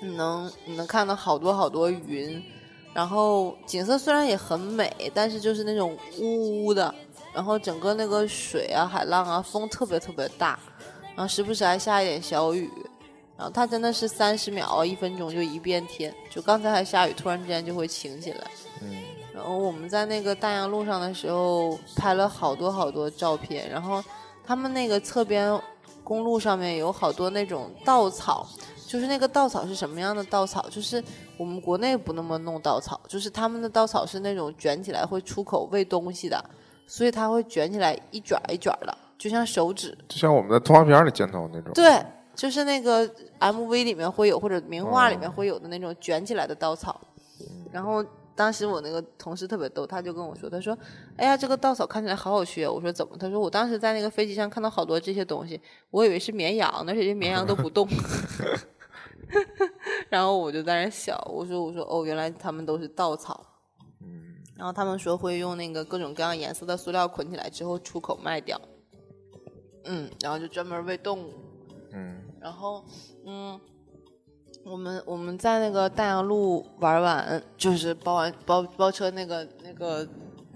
[0.03, 2.43] 你能你能看到好多好多云，
[2.93, 6.93] 然后景色虽然也很美，但是就是那种呜呜的，
[7.33, 10.59] 然后整个那个水啊、海浪啊，风特别特别大，
[11.15, 12.69] 然后时不时还下一点小雨。
[13.39, 18.51] 然后它真的是三十秒啊，一分钟就一变天，就刚才还下雨，突然之间就会晴起来。
[18.83, 18.91] 嗯
[19.33, 24.03] 然后我们在那个大洋路上的时候拍了好多好多照片，然后
[24.45, 25.57] 他们那个侧边
[26.03, 28.45] 公路上面有好多那种稻草，
[28.85, 30.69] 就是那个稻草是什么样的稻草？
[30.71, 31.03] 就是
[31.37, 36.45] 我们国内不那么弄稻草，就是他们的稻草是那种卷起来会出口喂东西的，
[36.89, 39.97] 所以它会卷起来一卷一卷的，就像手指。
[40.09, 41.73] 就像我们在动画片里见到的那种。
[41.75, 42.03] 对，
[42.39, 43.05] 就是那个
[43.41, 47.01] MV 里面会有，或者名画里面会有的那种卷起来的稻草。
[47.73, 48.05] 然后
[48.37, 50.79] 当时我那个同事特别逗，他就跟我说，他说
[51.19, 57.89] ：“哎呀，这个稻草看起来好有趣啊。”我说：“怎么？”他说：“我当时在那个飞机上看到好多这些东西，我以为是绵羊呢，而且这绵羊都不动。
[60.09, 63.45] ”然后我就在那儿笑，我说：“我说哦，原来他们都是稻草。”
[64.01, 68.61] 嗯然后他们说会用那个各种各样颜色的塑料捆起来之后出口卖掉。
[69.87, 71.33] 嗯，然后就专门喂动物。
[71.91, 72.85] 嗯然后，
[73.27, 73.61] 嗯，
[74.65, 80.07] 我们我们在那个大洋路玩完，就是包完包包车那个那个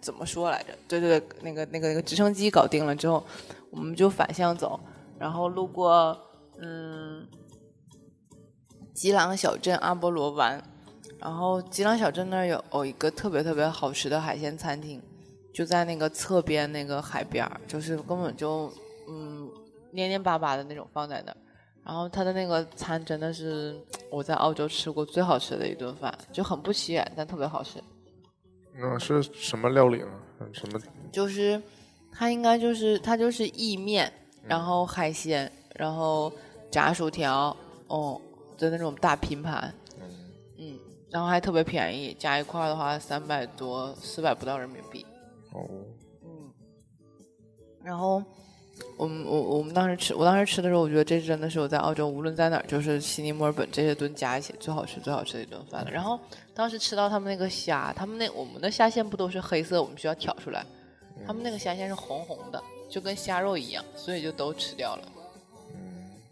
[0.00, 0.68] 怎么说来着？
[0.88, 3.22] 对对对，那个那个那个直升机搞定了之后，
[3.70, 4.78] 我们就反向走，
[5.18, 6.16] 然后路过
[6.60, 7.26] 嗯
[8.94, 10.62] 吉朗小镇阿波罗湾，
[11.18, 15.02] 然后吉朗小镇那儿有有一个特别特别好吃的海鲜餐厅，
[15.52, 18.72] 就在那个侧边那个海边儿，就是根本就
[19.08, 19.50] 嗯
[19.92, 21.36] 黏黏巴巴的那种放在那儿。
[21.84, 23.76] 然后他的那个餐真的是
[24.10, 27.82] 我在澳洲吃过最好吃的一顿饭，就很不起眼，但特别好吃。
[28.74, 30.08] 那是什么料理呢？
[30.52, 30.80] 什么？
[31.10, 31.60] 就是
[32.10, 34.10] 它应该就是它就是意面，
[34.44, 36.32] 然后海鲜，然后
[36.70, 37.54] 炸薯条，
[37.88, 38.20] 哦
[38.56, 39.74] 就那种大拼盘，
[40.56, 40.78] 嗯，
[41.10, 45.04] 然后还特别便宜，加一块儿的话三百多，四百不到人民币。
[45.52, 45.68] 哦，
[46.22, 46.50] 嗯，
[47.82, 48.22] 然后
[49.02, 55.90] 我们我我们当时吃，我当时吃的时候，我觉得这真的是我在澳洲无论在哪儿，就是悉尼、墨尔本这些顿加一起最好吃、最好吃的一顿饭了。
[55.90, 56.16] 然后
[56.54, 60.64] 当时吃到他们那个虾，他们那我们的虾线不都是黑色，我们需要挑出来，
[61.26, 65.02] 他们那个虾线是红红的，就跟虾肉一样，所以就都吃掉了。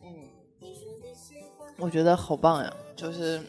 [0.05, 0.71] 嗯，
[1.77, 3.43] 我觉得好棒呀，就是，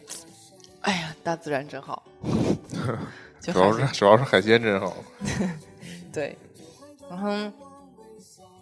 [0.82, 2.02] 哎呀，大自然真好。
[3.40, 4.96] 主要是主要是海鲜真好。
[6.12, 6.36] 对，
[7.08, 7.30] 然后，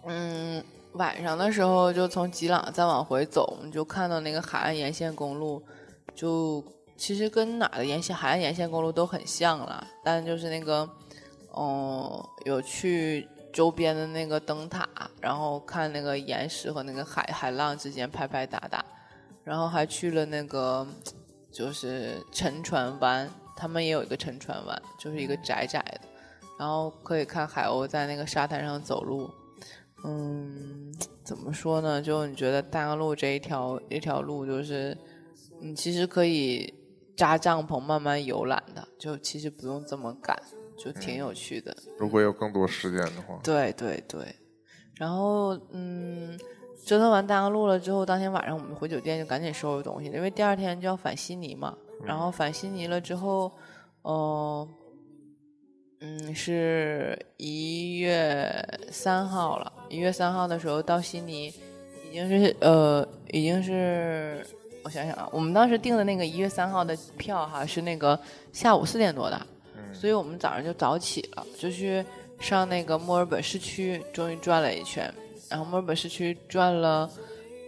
[0.04, 5.62] 嗯，晚上的时候就从吉朗再往回走，我们就看到那个海岸沿线公路，
[6.14, 6.64] 就
[6.96, 10.88] 其实跟哪的沿线海岸沿线公路都很像了，但就是那个，
[11.54, 14.88] 嗯，有去周边的那个灯塔，
[15.20, 18.82] 然后看那个岩石和那个海海浪之间拍拍打打，
[19.44, 20.86] 然后还去了那个
[21.52, 26.08] 就是沉船湾，他们也有一个沉船湾，就是一个窄窄的，
[26.58, 29.30] 然后可以看海鸥在那个沙滩上走路。
[30.04, 30.92] 嗯，
[31.22, 32.00] 怎么说呢？
[32.00, 34.96] 就你觉得大洋路这一条一条路，就是
[35.60, 36.72] 你其实可以
[37.16, 40.34] 扎帐篷慢慢游览的，就其实不用这么赶，
[40.78, 41.76] 就挺有趣的。
[41.98, 44.34] 如果有更多时间的话，对对对。
[44.96, 46.38] 然后嗯，
[46.86, 51.76] 折腾完大洋路了之后，当天晚上我们回酒店就赶紧收拾东西，因为第二天就要返悉尼嘛。
[52.02, 53.52] 然后返悉尼了之后，
[54.04, 54.66] 嗯。
[56.02, 58.50] 嗯，是一月
[58.90, 59.70] 三号了。
[59.90, 61.52] 一月三号的时候到悉尼，
[62.08, 64.42] 已经是呃，已经是
[64.82, 68.18] 我想想啊，我们当时订的那个一月三号的票哈，是那个
[68.50, 69.46] 下午四点多的，
[69.92, 72.02] 所以我们早上就早起了，就去
[72.38, 75.12] 上那个墨尔本市区，终于转了一圈。
[75.50, 77.10] 然后墨尔本市区转了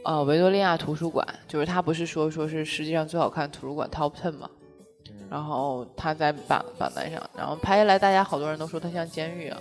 [0.04, 4.48] 呃维多利亚图书馆，就是他不是说说是世界上最好看图书馆 Top Ten 吗？
[5.32, 9.58] 然后他在板板凳上，然后拍下来，大家好多人都说他像监狱啊，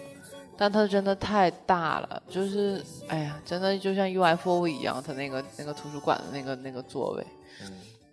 [0.58, 7.26] 但他真的太大了，就是哎呀，真的就像 UFO 一样，他那个那个图书馆的那个那个座位，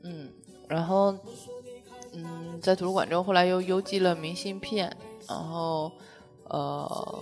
[0.04, 0.28] 嗯，
[0.68, 1.12] 然后
[2.12, 4.96] 嗯，在图书馆之后，后来又邮寄了明信片，
[5.28, 5.90] 然后
[6.44, 7.18] 呃，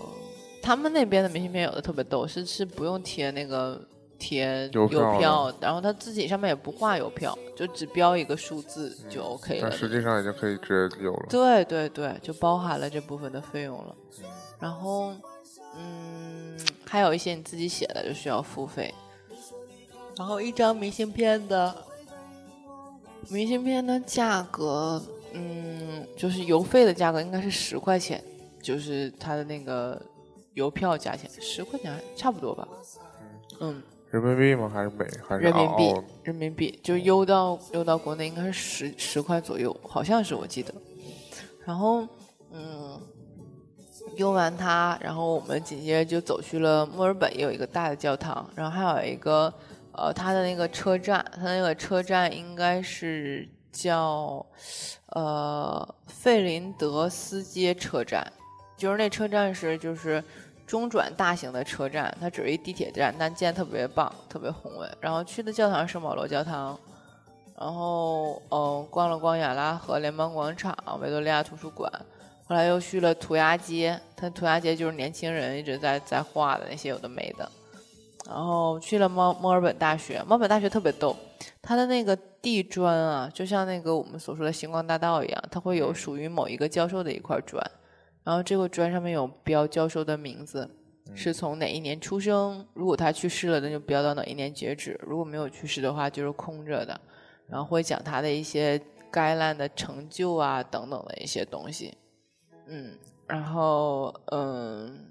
[0.63, 3.81] 他们那边的明信片有的特别逗，是是不用贴那个。
[4.19, 9.69] 贴邮票，然后他自己上面也不画邮票，就只标一个数字就 OK 了。
[9.69, 11.27] 但实际上已经可以直接邮了。
[11.29, 13.95] 对对对，就包含了这部分的费用了。
[14.59, 15.15] 然后，
[15.77, 18.95] 嗯，还有一些你自己写的就需要付费。
[20.17, 21.75] 然后一张明信片的
[23.29, 25.03] 明信片的价格，
[25.33, 28.23] 嗯，就是邮费的价格应该是十块钱，
[28.63, 30.01] 就是它的那个
[30.55, 32.67] 邮票价钱十块钱差不多吧。
[33.61, 33.83] 嗯。
[34.11, 34.71] 人民币吗？
[34.73, 35.05] 还是美？
[35.27, 35.95] 还是人民币？
[36.23, 40.73] 人民币就邮到邮到国内应该是十十块左右，好像是我记得。
[41.65, 42.07] 然后，
[42.53, 43.01] 嗯，
[44.15, 49.53] 邮完它，然后我们紧接着就走去了墨尔本，也有一个大的教堂，然后还有一个
[49.93, 54.47] 呃，它的那个车站，它那个车站应该是叫
[55.11, 58.33] 呃费林德斯街车站，
[58.77, 60.23] 就是那车站是就是。
[60.67, 64.89] 中转大型的车站，它只是一地铁站，但建特别棒，特别宏伟。
[65.01, 66.79] 然后去的教堂是圣保罗教堂，
[67.59, 71.91] 然后嗯，逛了逛亚拉河联邦广场、维多利亚图书馆，
[72.47, 77.49] 后来又去了涂鸦街，它涂鸦街就是年轻人一直在在画的那些有的没的。
[78.27, 81.17] 然后去了墨墨尔本大学，墨尔本大学特别逗，
[81.63, 87.65] 它的那个地砖啊，就像那个我们所说的星光大道一样，它会有属于某一个教授的一块砖。
[88.27, 90.69] 然后这个砖上面有标教授的名字，
[91.15, 92.67] 是从哪一年出生。
[92.75, 97.01] 如果他去世了，那就标到哪一年截止；如果没有去世的话，就是空着的。
[97.47, 98.81] 然后会讲他的一些
[99.13, 101.97] 该烂的成就啊等等的一些东西。
[102.67, 102.99] 嗯，
[103.29, 105.07] 然后嗯，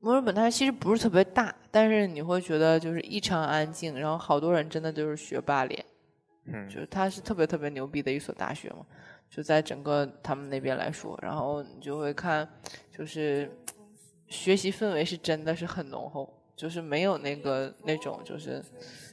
[0.00, 5.84] 墨尔本它其实不是特别大，但是你会觉得就是异常安静，然后好多人真的就是学霸脸。
[6.46, 8.86] 嗯，就是它是特别特别牛逼的一所大学嘛。
[9.34, 12.48] 就在整个他们那边来说，然后你就会看，
[12.96, 13.50] 就是
[14.28, 18.62] 学习氛围是真的是很浓厚，就是没有那个那种就是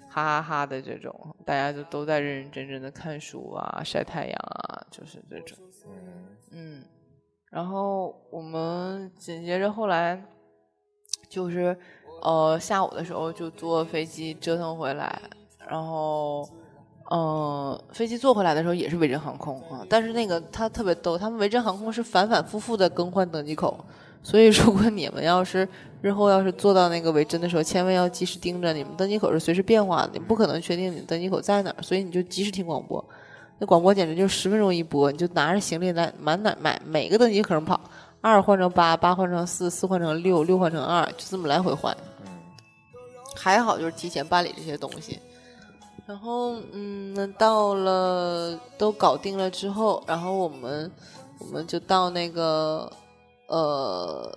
[0.07, 5.57] 哈哈哈的这种，大家就都在认认真真的看书啊、晒太阳啊，就是这种。
[6.51, 6.84] 嗯，
[7.49, 10.24] 然后我们紧接着后来
[11.28, 11.76] 就是
[12.22, 15.19] 呃下午的时候就坐飞机折腾回来，
[15.67, 16.47] 然后。
[17.14, 23.84] 嗯，飞机坐回来的时候也是维珍航空啊，但是那个它特别逗，他们维珍航空是反反复复的更换登机口，
[24.24, 25.68] 所以如果你们要是
[26.01, 33.03] 日后要是坐到那个维珍的时候，千万要及时盯着，你们登机口是随时变化的，你不可能确定你登机口在哪儿，所以你就及时听广播，
[33.59, 37.78] 那广播简直就十分钟一播，你就拿着行李来满哪买每个登机口上跑，
[38.22, 41.93] 二换成八，八换成四，四换成六，六换成二，就这么来回换。
[43.36, 45.20] 还好就是提前办理这些东西。
[46.12, 50.91] 然后，嗯，到了都搞定了之后，然后我们
[51.39, 52.91] 我们就到那个，
[53.47, 54.30] 呃，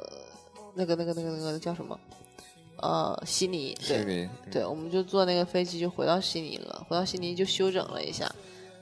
[0.72, 1.98] 那个那个那个那个叫什么？
[2.76, 3.76] 呃，悉尼。
[3.80, 4.28] 悉尼。
[4.52, 6.86] 对，我们就坐那个飞机就回到悉尼了。
[6.88, 8.32] 回到悉尼就休整了一下，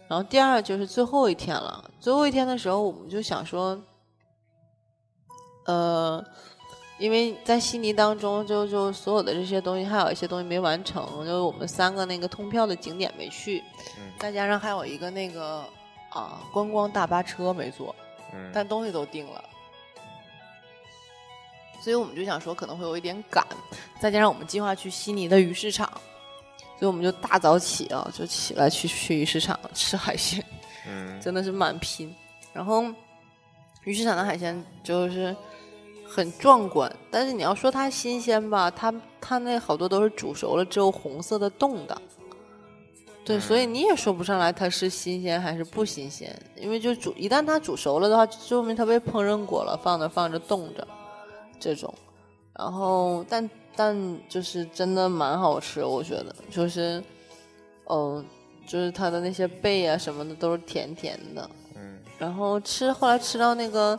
[0.07, 1.91] 然后第二就是最后一天了。
[1.99, 3.81] 最后一天的时候，我们就想说，
[5.65, 6.23] 呃。
[7.03, 13.61] 因为在悉尼当中，就就所有的这些东西，还有一些东西没完成，就我们三个那个通票的景点没去，
[13.99, 15.65] 嗯再加上还有一个那个
[16.11, 17.93] 啊观光大巴车没坐，
[18.33, 19.45] 嗯，但东西都定了，
[21.83, 23.45] 所以我们就想说可能会有一点赶，
[23.99, 25.91] 再加上我们计划去悉尼的鱼市场，
[26.79, 30.41] 所以我们就大早起啊，就起来去去鱼市场吃海鲜。
[30.87, 32.15] 嗯真的是蛮拼。
[32.53, 32.85] 然后
[33.83, 35.35] 鱼市场的海鲜就是
[36.15, 42.03] 很壮观，但是你要说它新鲜吧，它它那好多都是煮熟了之后红色的冻的。
[43.25, 50.87] 对，所以你也说不上来它是新鲜还是不新鲜，因为就煮一旦它煮熟了的话，就说明它被烹饪过了，放着放着冻着，
[51.59, 51.95] 这种。
[52.59, 57.03] 然后，但但就是真的蛮好吃，我觉得就是，
[57.89, 58.23] 嗯、
[58.67, 61.49] 就是它的那些贝啊什么的都是甜甜的。
[61.75, 63.99] 嗯然后吃后来吃到那个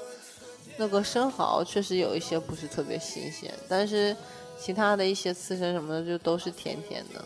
[0.77, 4.15] 那个生蚝，确实有一些不是特别新鲜，但是
[4.59, 7.23] 其他的一些刺身什么的就都是甜甜的，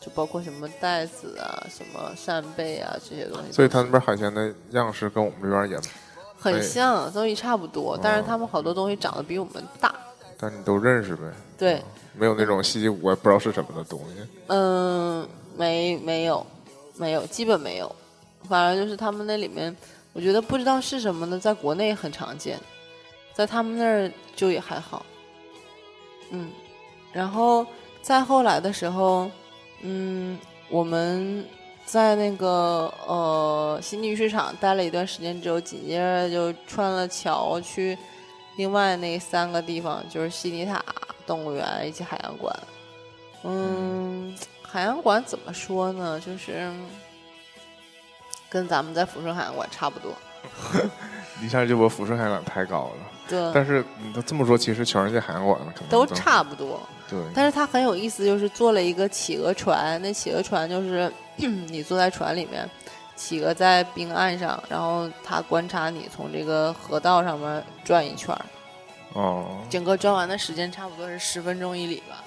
[0.00, 5.78] 就包括什么带子啊、什么扇贝啊这些东西，所以他那边海鲜的样式跟我们这边也，
[6.38, 9.94] 很像，东西差不多，但是他们好多东西长得比我们大。
[10.38, 11.22] 但你都认识呗，
[11.56, 11.82] 对，
[12.14, 14.28] 没有那种稀奇古怪不知道是什么的东西。
[14.48, 15.26] 嗯，
[15.56, 16.46] 没没有，
[16.96, 17.94] 没有，基本没有。
[18.46, 19.74] 反正就是他们那里面，
[20.12, 22.60] 我觉得不知道是什么呢，在国内很常见，
[23.36, 25.04] 在他们那儿就也还好。
[26.30, 26.50] 嗯，
[27.12, 27.66] 然后
[28.00, 29.30] 再后来的时候，
[29.82, 30.38] 嗯，
[30.70, 31.46] 我们
[31.84, 37.96] 在那个呃悉尼市场待了一段时间之后，紧接着就穿了桥去
[38.56, 40.82] 另外那三个地方，就是悉尼塔
[41.26, 42.58] 动物园以及海洋馆。
[43.42, 46.18] 嗯，海洋馆怎么说呢？
[46.18, 46.72] 就是
[48.48, 50.10] 跟咱们在抚顺海洋馆差不多。
[51.42, 56.80] 一下就把抚顺海洋馆抬高了，对，但是你都这么说，其实全世界海洋馆可能都差不多。
[57.08, 60.00] 对，但是它很有意思，就是做了一个企鹅船。
[60.02, 62.68] 那企鹅船就是 你坐在船里面，
[63.14, 68.44] 企鹅在冰岸上，然后它观察你从这个河道上面转一圈儿，
[69.14, 72.24] 哦，整个转完的时间差不多是十分钟一里吧，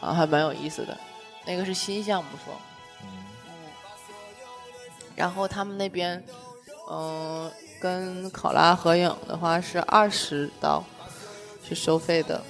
[0.00, 0.96] 啊，还蛮有意思的。
[1.44, 2.54] 那个是新项目说，
[3.02, 3.08] 嗯。
[5.14, 6.22] 然后他们那边，
[6.90, 7.50] 嗯、
[7.86, 10.82] 跟考拉合影的话是二十刀，
[11.62, 12.42] 是收费的。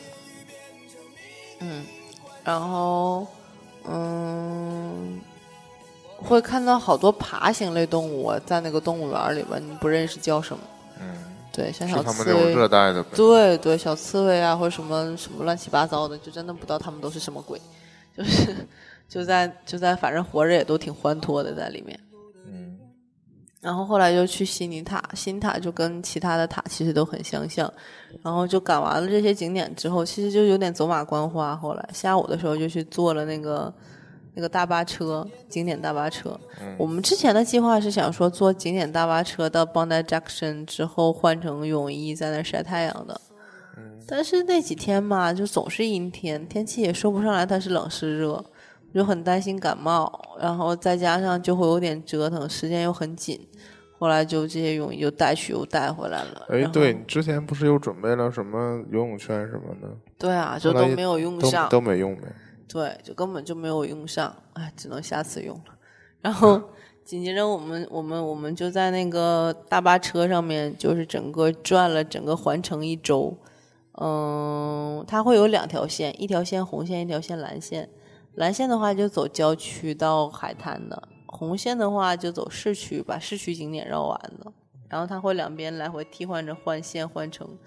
[1.61, 1.85] 嗯，
[2.43, 3.27] 然后，
[3.85, 5.21] 嗯，
[6.17, 10.63] 会看到好多爬行类动物啊在那个动物园里边，你不认识叫什么？
[11.01, 11.07] 嗯，
[11.53, 17.61] 对，像是小刺猬，热带的，对对，小刺猬啊，或者什么什么乱七八糟的，就真的不知道他们都是什么鬼，
[18.17, 18.55] 就是
[19.07, 21.99] 就在就在，反正活着也都挺欢脱的在里面。
[23.67, 27.71] 嗯然后后来就去悉尼塔，悉尼塔就跟其他的塔其实都很相像。
[28.23, 31.57] 然后就赶完了这些景点之后，其实就有点走马观花。
[31.57, 33.73] 后来下午的时候就去坐了那个
[34.35, 36.39] 那个大巴车，景点大巴车。
[36.61, 43.21] 嗯我们之前的计划是想说坐景点大巴车到 Bondi Junction 之后换成泳衣在那儿晒太阳的。
[43.77, 48.45] 嗯但是那几天嘛，就总是阴天，天气也说不上来它是冷是热，我
[48.97, 53.39] 就很担心感冒，然后再加上就会有点折腾，时间又很紧，
[53.99, 56.47] 后来就这些泳衣就带去又带回来了。
[56.49, 62.23] 哎对你之前不是又准备了什么游泳圈什么的，对啊，就都没有用都上，都没用呗。
[62.67, 65.77] 对，就根本就没有用上，哎，只能下次用了。
[66.23, 66.59] 然后
[67.05, 73.37] 紧接着我们我们我们就在那个大巴车上面，就是整个转了整个环城一周。
[74.01, 77.91] 嗯，它会有两条线，一条线红线，一条线蓝线。
[78.37, 84.53] 蓝线的话就走郊区到海滩的，红线的话就走市区，把市区景点绕完的。
[84.89, 87.59] 然后它会两边来回替换着换线换乘，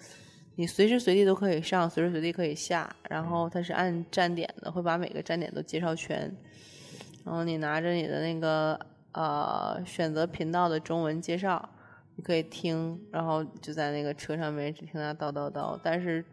[0.56, 2.96] 你随时随地都可以上，随时随地可以下。
[3.10, 6.34] 然后它是按站点的，会把每个站点都介绍全。
[7.26, 8.80] 然后你拿着你的那个
[9.12, 11.68] 呃选择频道的中文介绍，
[12.16, 15.78] 你可以听，然后就在那个车上面只听他叨叨叨。
[15.84, 16.24] 但是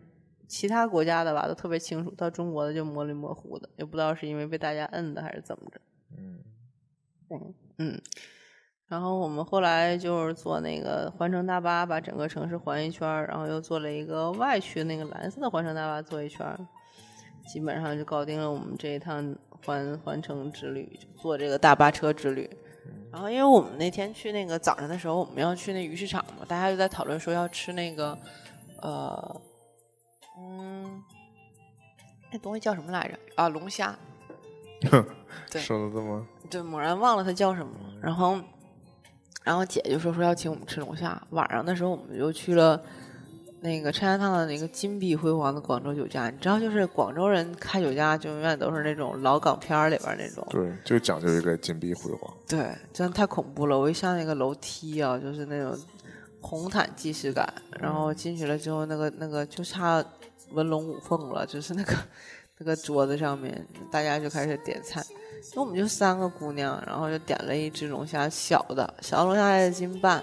[0.47, 5.80] 其他国家的吧都特别清楚，到中国的就模里模糊的，也不知道是因为被大家摁的还是怎么着。
[7.28, 8.01] 嗯嗯，
[8.86, 16.57] 然后我们后来就是坐那个环城大巴，把整个城市环一圈儿，然后又坐了一个外区那个蓝色的环城大巴坐一圈儿，
[17.49, 22.49] 基本上就搞定了我们这一趟环环城之旅，就坐这个大巴车之旅。
[23.11, 28.16] 然后因为我们那天去那个早上的时候，我们要去那鱼市场嘛，大家就在讨论说要吃那个，
[28.82, 29.40] 呃，
[30.39, 31.03] 嗯，
[32.32, 33.18] 那东西叫什么来着？
[33.34, 33.97] 啊，龙虾。
[35.51, 37.95] 对说的这么对，猛然忘了它叫什么了。
[38.03, 38.39] 然后，
[39.43, 41.20] 然后姐就说说要请我们吃龙虾。
[41.30, 42.80] 晚上的时候，我们就去了
[43.61, 52.32] 那个陈家烫的那个金碧辉煌的广州酒家，你知道，就是广州人开酒家就永远都是那种老港片儿里边儿那种，对，就讲究一个金碧辉煌。
[52.47, 53.78] 对，真的太恐怖了。
[53.78, 55.76] 我一上那个楼梯啊，就是那种
[56.41, 60.05] 红毯既视感，然后进去了之后，那个那个就差
[60.53, 61.94] 文龙舞凤了，就是那个
[62.59, 65.05] 那个桌子上面，大家就开始点菜。
[65.55, 70.22] 那我们就三个姑娘，然后就点了一只龙虾，小的小龙虾的斤半，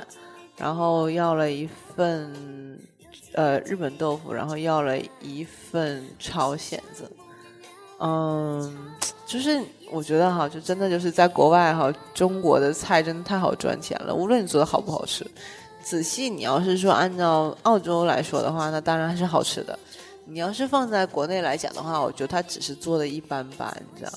[0.57, 2.79] 然后要了一份
[3.33, 7.09] 呃日本豆腐，然后要了一份朝鲜子。
[7.99, 8.91] 嗯，
[9.25, 9.61] 就是
[9.91, 15.25] 我觉得哈，就真的就是在国外哈，中国的菜真的太好赚钱了，无论你做的好不好吃。
[15.81, 19.77] 仔细你要是说按照澳洲来说的话，那当然还是好吃的。
[20.25, 24.11] 你要是放在国内来讲的话，我觉得他只是做的一般般，你知道。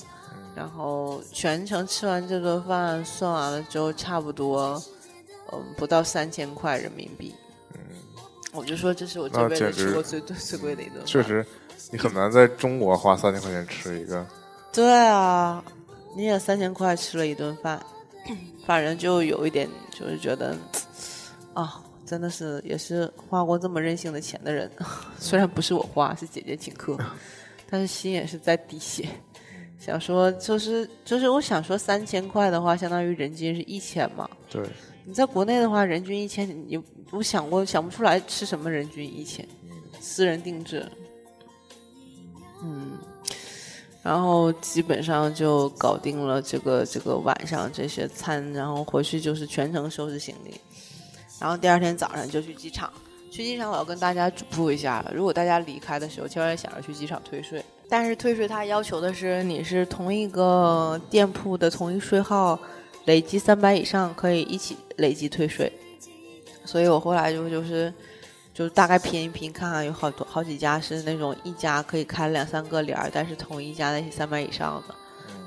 [0.55, 4.83] 然后全程吃完这顿饭，算完了之后，差不多，
[5.53, 7.35] 嗯，不到三千块人民币。
[7.75, 7.81] 嗯
[8.53, 11.05] 我就说这是我这辈子吃过最最最贵的一顿饭。
[11.05, 11.45] 确实，
[11.91, 14.27] 你很难在中国花三千块钱吃一个。
[14.73, 15.63] 对啊，
[16.17, 17.79] 你也三千块吃了一顿饭，
[18.65, 20.57] 反正就有一点就是觉得，
[21.53, 24.71] 啊，真的是也是花过这么任性的钱的人，
[25.19, 26.97] 虽然不是我花，是姐姐请客，
[27.69, 29.09] 但是心也是在滴血。
[29.79, 34.29] 想说就是就是我想说三千块的话，相当于人均是一千嘛。
[34.49, 34.63] 对，
[35.05, 39.47] 你在国内的话，人均一千，你我想过想不出来吃什么人均一千，
[40.01, 40.85] 私人定制。
[42.63, 42.93] 嗯，
[44.03, 50.59] 然后基本上就搞定了这个这个晚上这些餐，然后回去就是全程收拾行李，
[51.39, 52.93] 然后第二天早上就去机场。
[53.31, 57.63] 去机场我要跟大家嘱咐一下，如果大家离开的时候，千万想着去机场退税。
[57.89, 62.59] 但是退税它要求的是你是同一个店铺的同一税号，
[63.05, 65.71] 累计三百以上可以一起累计退税。
[66.65, 67.93] 所以我后来就就是
[68.55, 74.95] 就大概拼一拼，看看有好多好几家是那种一家可以开两三个帘儿，但是同一家那些三百以上的。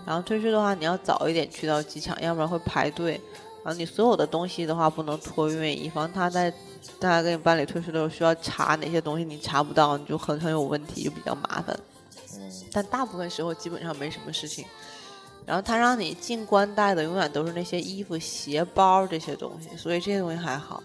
[0.05, 3.19] 然后退税的话，你要早一点去到机场，要不然会排队。
[3.63, 6.49] 然后你所有的东西的话不能托运，以防他在
[6.97, 11.77] 大家给你办理退税的时候需要查哪些东西，你查不到，你就很很有问题，就比较麻烦。
[12.71, 14.65] 但大部分时候基本上没什么事情。
[15.45, 20.83] 然后他让你进关带的永远都是那些衣服、鞋包这些东西，所以这些东西还好。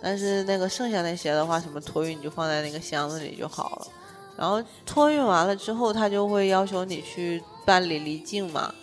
[0.00, 3.86] 但是那个剩下那些的话，什么托运你就放在那个箱子里就好了。
[4.34, 8.74] 然后托运完了之后，他就会要求你去办理离境嘛，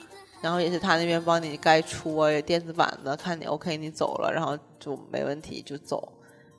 [0.43, 6.11] 然后也是他那边帮你该出啊，有电子版的，看你 OK 你走了，然后就没问题就走，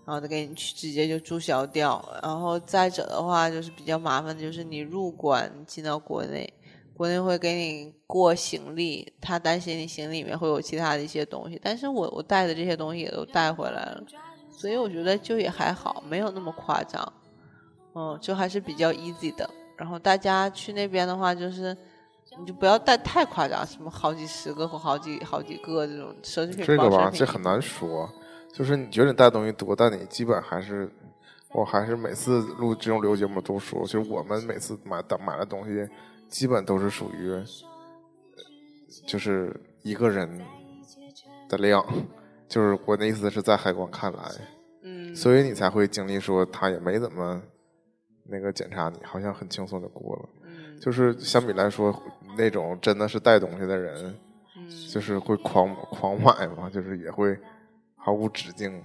[0.07, 2.03] 然后再给你去直接就注销掉。
[2.23, 6.51] 然后再者的话，就是比较麻烦的就是你入关进到国内，
[6.97, 14.03] 国内会给你过行李，他担心你行李里面会有其他的一些东西，但是我我带的这些东西也都带回来了，
[14.51, 17.13] 所以我觉得就也还好，没有那么夸张，
[17.95, 19.47] 嗯，就还是比较 easy 的。
[19.77, 21.77] 然后大家去那边的话，就是
[22.39, 26.65] 你就不要带太夸张，什么好几十个或好几好几个这种奢侈品。
[26.65, 28.09] 这个吧，这很难说。
[28.53, 30.89] 就是你觉得你带东西多，但你基本还是，
[31.53, 35.89] 我还是每次录这种旅游节目都说，就是我们每次买的买的东西，
[36.29, 37.45] 基本都是属于，呃
[39.07, 40.41] 就是一个人
[41.49, 41.85] 的量，
[42.49, 44.31] 就是我的意思是在海关看来，
[44.83, 47.43] 嗯，所以你才会经历说他也没怎么
[48.25, 50.29] 那个检查你，好像很轻松的过了。
[50.45, 51.91] 嗯就是相比来说，
[52.37, 54.15] 那种真的是带东西的人，
[54.57, 57.39] 嗯就是会狂狂买嘛，就是也会
[57.97, 58.83] 毫无止境，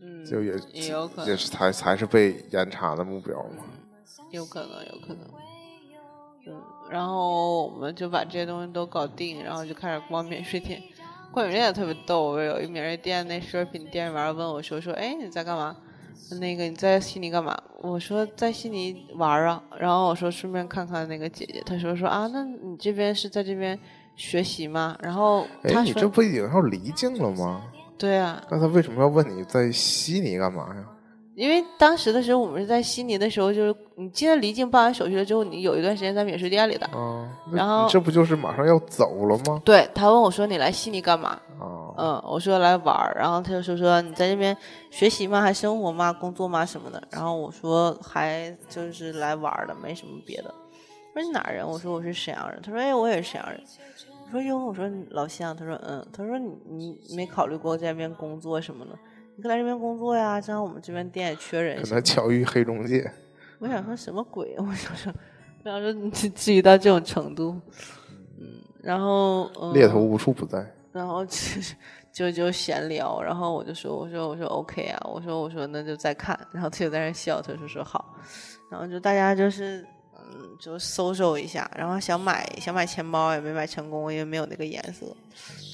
[0.00, 3.64] 嗯，就也也有可能也是才才是被严查的目标嘛。
[4.30, 5.18] 有可能，有可能。
[6.46, 10.82] 嗯，然后我们就把这些东西都搞定，然后就开始逛免税店。
[11.32, 15.76] 逛免税店也特别逗，我有一免税店那奢侈品店员问我说：“说，哎，你在干嘛？
[16.40, 23.78] 那个你在悉尼干嘛？”我说：“在悉尼玩儿啊。”然后我说：“顺便看看那个姐姐。”他说：“说啊，那你这边是在这边
[24.16, 27.62] 学习吗？”然后哎，你：“这不已经要离境了吗？
[27.98, 30.84] 对啊，那他为什么要问你在悉尼干嘛呀？
[31.34, 36.86] 因为当时的时候，我们是在悉尼的时候，就是你记得离境办完手续了之后，你有一段时间在免税店里的。
[36.86, 39.60] 啊，那然后你这不就是马上要走了吗？
[39.62, 41.38] 对他问我说：“你来悉尼干嘛？”
[41.96, 44.56] 啊，嗯，我说来玩儿，然后他就说说你在这边
[44.90, 45.40] 学习吗？
[45.40, 46.12] 还生活吗？
[46.12, 46.64] 工作吗？
[46.64, 47.02] 什么的。
[47.10, 50.54] 然后我说还就是来玩儿的，没什么别的。
[51.14, 51.66] 他说你哪儿人？
[51.66, 52.60] 我说我是沈阳人。
[52.62, 53.60] 他说哎，我也是沈阳人。
[54.26, 55.56] 我说哟，我说你老乡。
[55.56, 58.92] 他说嗯，他说你你没考虑过在这边工作什么的？
[59.36, 61.88] 你可以来这边工作呀，正好我们这边店也缺人可。
[61.90, 63.10] 能巧遇黑中介。
[63.58, 64.54] 我想说什么鬼？
[64.58, 65.12] 我想说，
[65.64, 67.58] 我想说你至至于到这种程度，
[68.38, 70.66] 嗯，然后、嗯、猎头无处不在。
[70.96, 71.40] 然后就
[72.12, 78.16] 就就闲聊，然后我就说我说我说 OK 啊，我说我说那就再看，然后他就在那笑，他说说好，
[78.70, 79.86] 然后就大家就是
[80.18, 85.06] 嗯就搜搜一下，然后想买想买钱包也没买成功，因为没有那个颜色，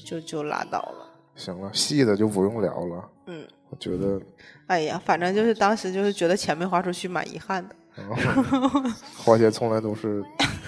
[0.05, 1.07] 就就拉倒了。
[1.35, 3.09] 行了，细的就不用聊了。
[3.25, 4.21] 嗯，我觉得
[4.67, 7.75] 哎呀，反正就是当时就是觉得钱没花出去，蛮遗憾的。
[7.95, 8.09] 啊
[9.23, 10.23] 花钱从来都是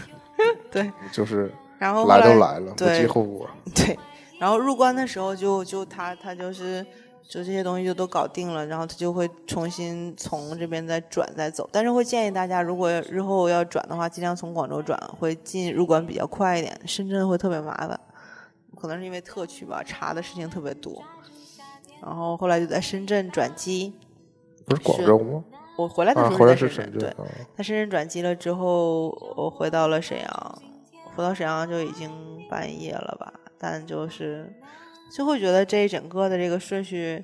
[0.72, 3.50] 对，就是然后来都来了，不计后果。
[3.76, 3.98] 对，
[4.40, 6.86] 然后入关的时候就就他他就是
[7.28, 18.00] 就这些东西就都搞定了，然后他就会重新从这边再转再走，但是会建议大家，如果日后要转的话，尽量从广州转，会进入关比较快一点，深圳会特别麻烦，
[18.80, 21.02] 可能是因为特区吧，查的事情特别多。
[22.02, 23.94] 然后后来就在深圳转机，
[24.66, 25.44] 不是广州吗？
[25.78, 27.16] 我回来的时啊，候在深圳，对。
[27.58, 30.62] 在深圳转机了之后，我回到了沈阳，
[31.16, 32.12] 回到沈阳就已经
[32.50, 34.52] 半夜了吧，但就是
[35.16, 37.24] 就会觉得这一整个的这个顺序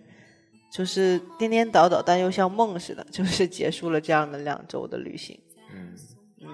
[0.72, 5.40] 就是颠颠倒倒，但又像梦似的，就是结束了这样的两周的旅行。
[5.74, 5.94] 嗯，
[6.42, 6.50] 嗯，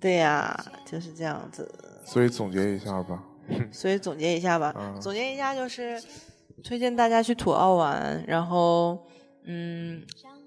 [0.00, 1.68] 对呀，就是这样子。
[2.04, 3.22] 所以总结一下吧。
[3.70, 6.02] 所以总结一下吧，嗯总结一下就是
[6.64, 9.06] 推荐大家去土澳玩，然后
[9.44, 10.02] 嗯，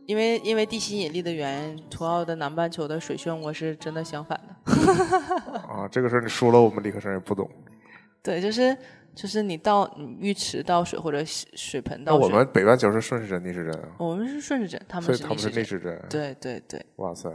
[0.06, 5.60] 因为因为地心引力的原因，土澳的南半球的水漩涡是真的相反的。
[5.64, 7.50] 啊，这个事儿你说了，我们理科生也不懂。
[8.22, 8.76] 对，就是
[9.16, 15.94] 就是你到你浴池倒水或者水水盆那倒水，我们北半球是顺时针逆时针啊，我们是顺时针，他们是他们是逆时针。
[15.94, 17.30] 时针。，对对对，哇塞，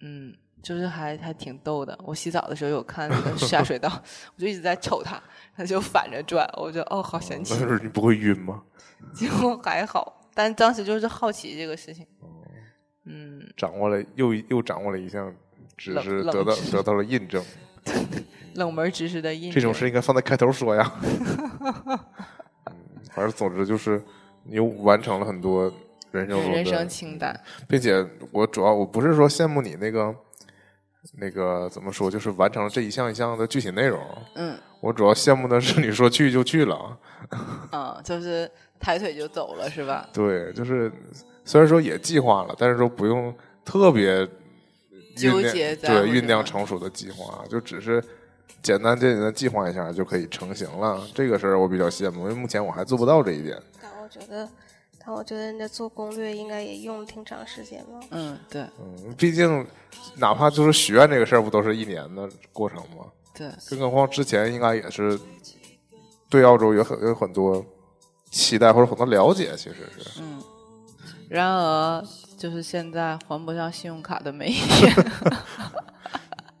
[0.00, 1.98] 嗯，就是还还挺逗的。
[2.04, 3.90] 我洗澡的时候有看那个 下水道，
[4.36, 5.22] 我就一直在瞅它，
[5.56, 7.68] 它就反着转，我就哦，好神奇那。
[7.68, 8.62] 是你不会晕吗？
[9.14, 12.06] 结果还好，但当时就是好奇这个事情。
[12.20, 12.28] 哦
[13.04, 15.34] 嗯，掌握了又又掌握了一项
[15.76, 17.44] 知冷识，冷得到得到了印证。
[18.54, 19.52] 冷门知识的印证。
[19.52, 20.92] 这种事应该放在开头说呀。
[22.66, 22.78] 嗯，
[23.10, 24.02] 反正总之就是
[24.44, 25.72] 你又完成了很多
[26.10, 27.38] 人生人生清单。
[27.68, 30.14] 并且我主要我不是说羡慕你那个
[31.18, 34.00] 那个怎么说，就是完成了这一项一项的具体内容。
[34.34, 36.98] 嗯我主要羡慕的是你说去就去了，
[37.70, 38.50] 嗯，就是
[38.80, 40.08] 抬腿就走了是吧？
[40.12, 40.90] 对，就是
[41.44, 43.32] 虽然说也计划了，但是说不用
[43.64, 44.26] 特别
[45.16, 48.02] 纠结在对酝酿成熟的计划，就只是
[48.60, 51.00] 简单简单的计划一下就可以成型了。
[51.14, 53.60] 这个事儿我比较羡慕，因为目前我还做不到这一点。
[53.80, 54.48] 但我觉得，
[55.04, 58.00] 但我觉得你做攻略应该也用了挺长时间吧。
[58.10, 59.66] 嗯，对嗯，毕竟
[60.16, 63.06] 哪怕就是许愿这个事儿，不都是一年的过程吗？
[63.34, 65.18] 对，更何况之前应该也是
[66.28, 67.64] 对澳洲有很有很多
[68.30, 70.20] 期待或者很多了解，其实是。
[70.20, 70.42] 嗯。
[71.28, 72.04] 然而，
[72.36, 74.92] 就是现在还不上信用卡的每一天。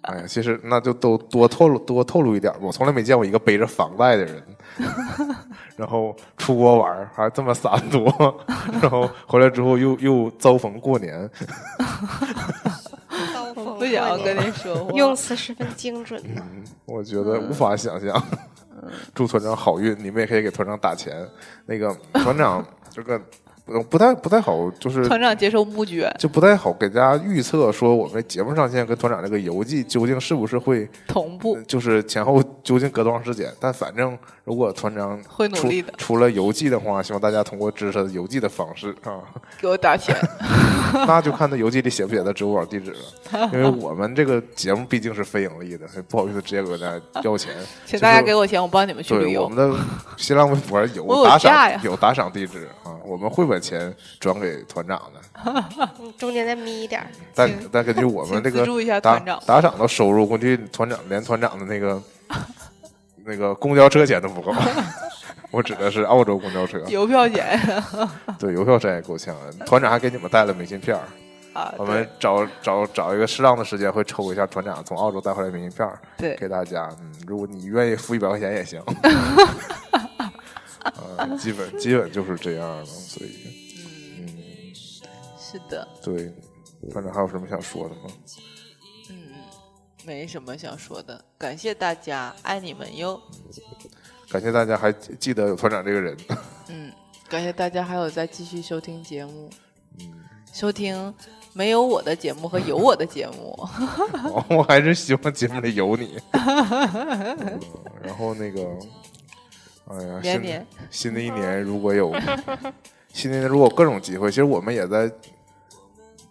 [0.02, 2.58] 哎呀，其实那就都多透露多透露一点吧。
[2.62, 4.42] 我从来没见过一个背着房贷的人，
[5.76, 8.04] 然后出国玩还这么洒脱，
[8.82, 11.28] 然后回来之后又又遭逢过年。
[13.54, 14.90] 不想要跟你说。
[14.94, 16.42] 用词十分精准呢。
[16.52, 18.22] 嗯，我觉得无法想象。
[19.14, 21.24] 祝团长好运，你们也可以给团长打钱。
[21.66, 23.20] 那个团长这个
[23.64, 33.48] 不不太不太好，就是团长接受募捐，就不太好给大家预测说我们节目上线跟团长这个邮寄究竟是不是会同步就是前后究竟隔多长时间？
[33.60, 39.22] 但反正如果团长会努力的除了邮寄的话，希望大家通过支持邮寄的方式啊，
[39.60, 40.16] 给我打钱。
[41.06, 43.48] 那就看他邮寄里写不写他支付宝地址了。
[43.52, 47.54] 因为我们这个节目毕竟是非盈利的，不好意思直接给大家要钱。
[47.86, 49.56] 请大家给我钱，我帮你们去旅游我们。
[49.56, 49.78] 的
[50.16, 55.20] 新浪微博我有有打赏呀有打赏地址啊，我们会把钱转给团长的。
[56.00, 57.06] 嗯中间再眯一点儿。
[57.34, 58.64] 但但根据我们这个
[59.00, 62.02] 打打赏的收入，估计团长连团长的那个
[63.24, 64.52] 那个公交车钱都不够。
[65.50, 67.60] 我指的是澳洲公交车，邮票钱
[68.38, 69.36] 对邮票钱也够呛。
[69.66, 71.04] 团长还给你们带了明信片儿，
[71.60, 76.88] 啊，我们找找找一个适当的时间会抽一下团长从澳洲带回来明信片儿对给大家。
[77.02, 78.82] 嗯，如果你愿意付一百块钱也行。
[81.16, 83.30] 呃，基本基本就是这样了，所以
[84.18, 86.32] 嗯，是的，对，
[86.90, 88.02] 团长还有什么想说的吗？
[89.10, 89.34] 嗯，
[90.04, 93.20] 没什么想说的，感谢大家，爱你们哟。
[94.30, 96.16] 感谢大家还记得有团长这个人。
[96.68, 96.90] 嗯，
[97.28, 99.50] 感谢大家还有在继续收听节目，
[100.00, 100.10] 嗯，
[100.52, 101.14] 收听
[101.52, 103.52] 没有我的节目和有我的节目。
[104.24, 106.18] 哦我还是希望节目里有你。
[106.32, 107.60] 嗯
[108.02, 108.60] 然后那个，
[109.88, 112.14] 哎呀，新年年新的一年如果有
[113.12, 115.10] 新的一年如果有各种机会，其实我们也在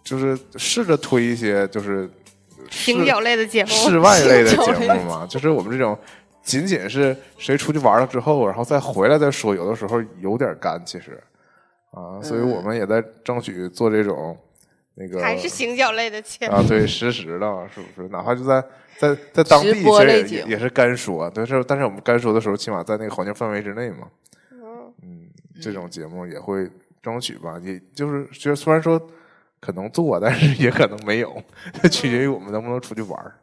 [0.02, 2.10] 就是试着推一些就是
[2.68, 5.96] 室行脚类的节目，室外类的节目嘛，就是我们这种
[6.42, 11.22] 仅仅是谁出去玩了之后，然后再回来再说，有的时候有点干，其实
[11.92, 14.36] 啊，所以我们也在争取做这种
[14.94, 16.54] 那个还是行脚类的节目。
[16.54, 18.08] 啊，对，实时的，是不是？
[18.08, 18.64] 哪怕就在
[19.02, 24.06] 在在当地，其实也是干说，但是但是我们干说的时候，起码在那个环境范围之内嘛。
[24.52, 25.28] 嗯嗯，
[25.60, 26.70] 这种节目也会
[27.02, 29.00] 争取吧，也就是就虽然说
[29.58, 31.42] 可能做，但是也可能没有，
[31.90, 33.34] 取决于我们能不能出去玩儿。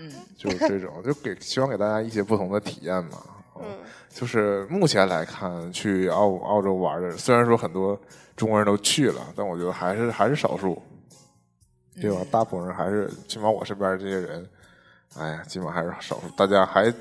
[0.00, 3.18] 嗯，就是这种，就给希望给大家一些不同的体验嘛。
[3.60, 3.64] 嗯，
[4.08, 7.96] 就是目前来看，去澳澳洲玩的，虽然说很多
[8.34, 10.82] 中国人都去了，但我觉得还是还是少数，
[12.00, 12.16] 对吧？
[12.32, 14.44] 大部分人还是，起码我身边这些人，
[15.16, 16.92] 哎呀，基本还是少数，大家还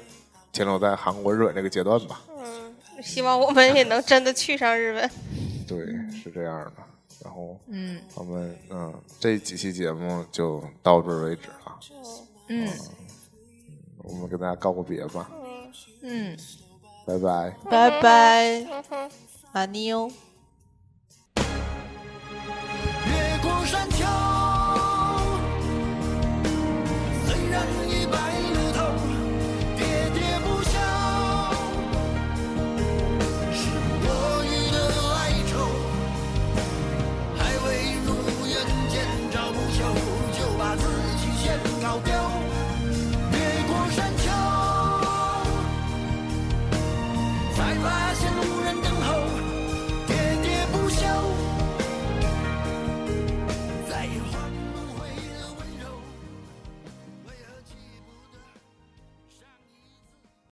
[0.52, 2.22] 停留在韩国、日本这个阶段吧。
[2.38, 5.10] 嗯，希望我们也能真的去上日本。
[5.68, 5.78] 对，
[6.12, 6.74] 是这样的。
[7.24, 11.80] 然后嗯我们嗯，这几期节目就到这儿为止了。
[12.50, 12.68] 嗯
[14.04, 15.30] 我们跟大家告个别吧，
[16.02, 16.38] 嗯，
[17.06, 17.54] 拜拜。
[17.70, 18.68] 拜拜。
[19.54, 20.12] 阿妞。
[23.08, 24.43] 越过山丘。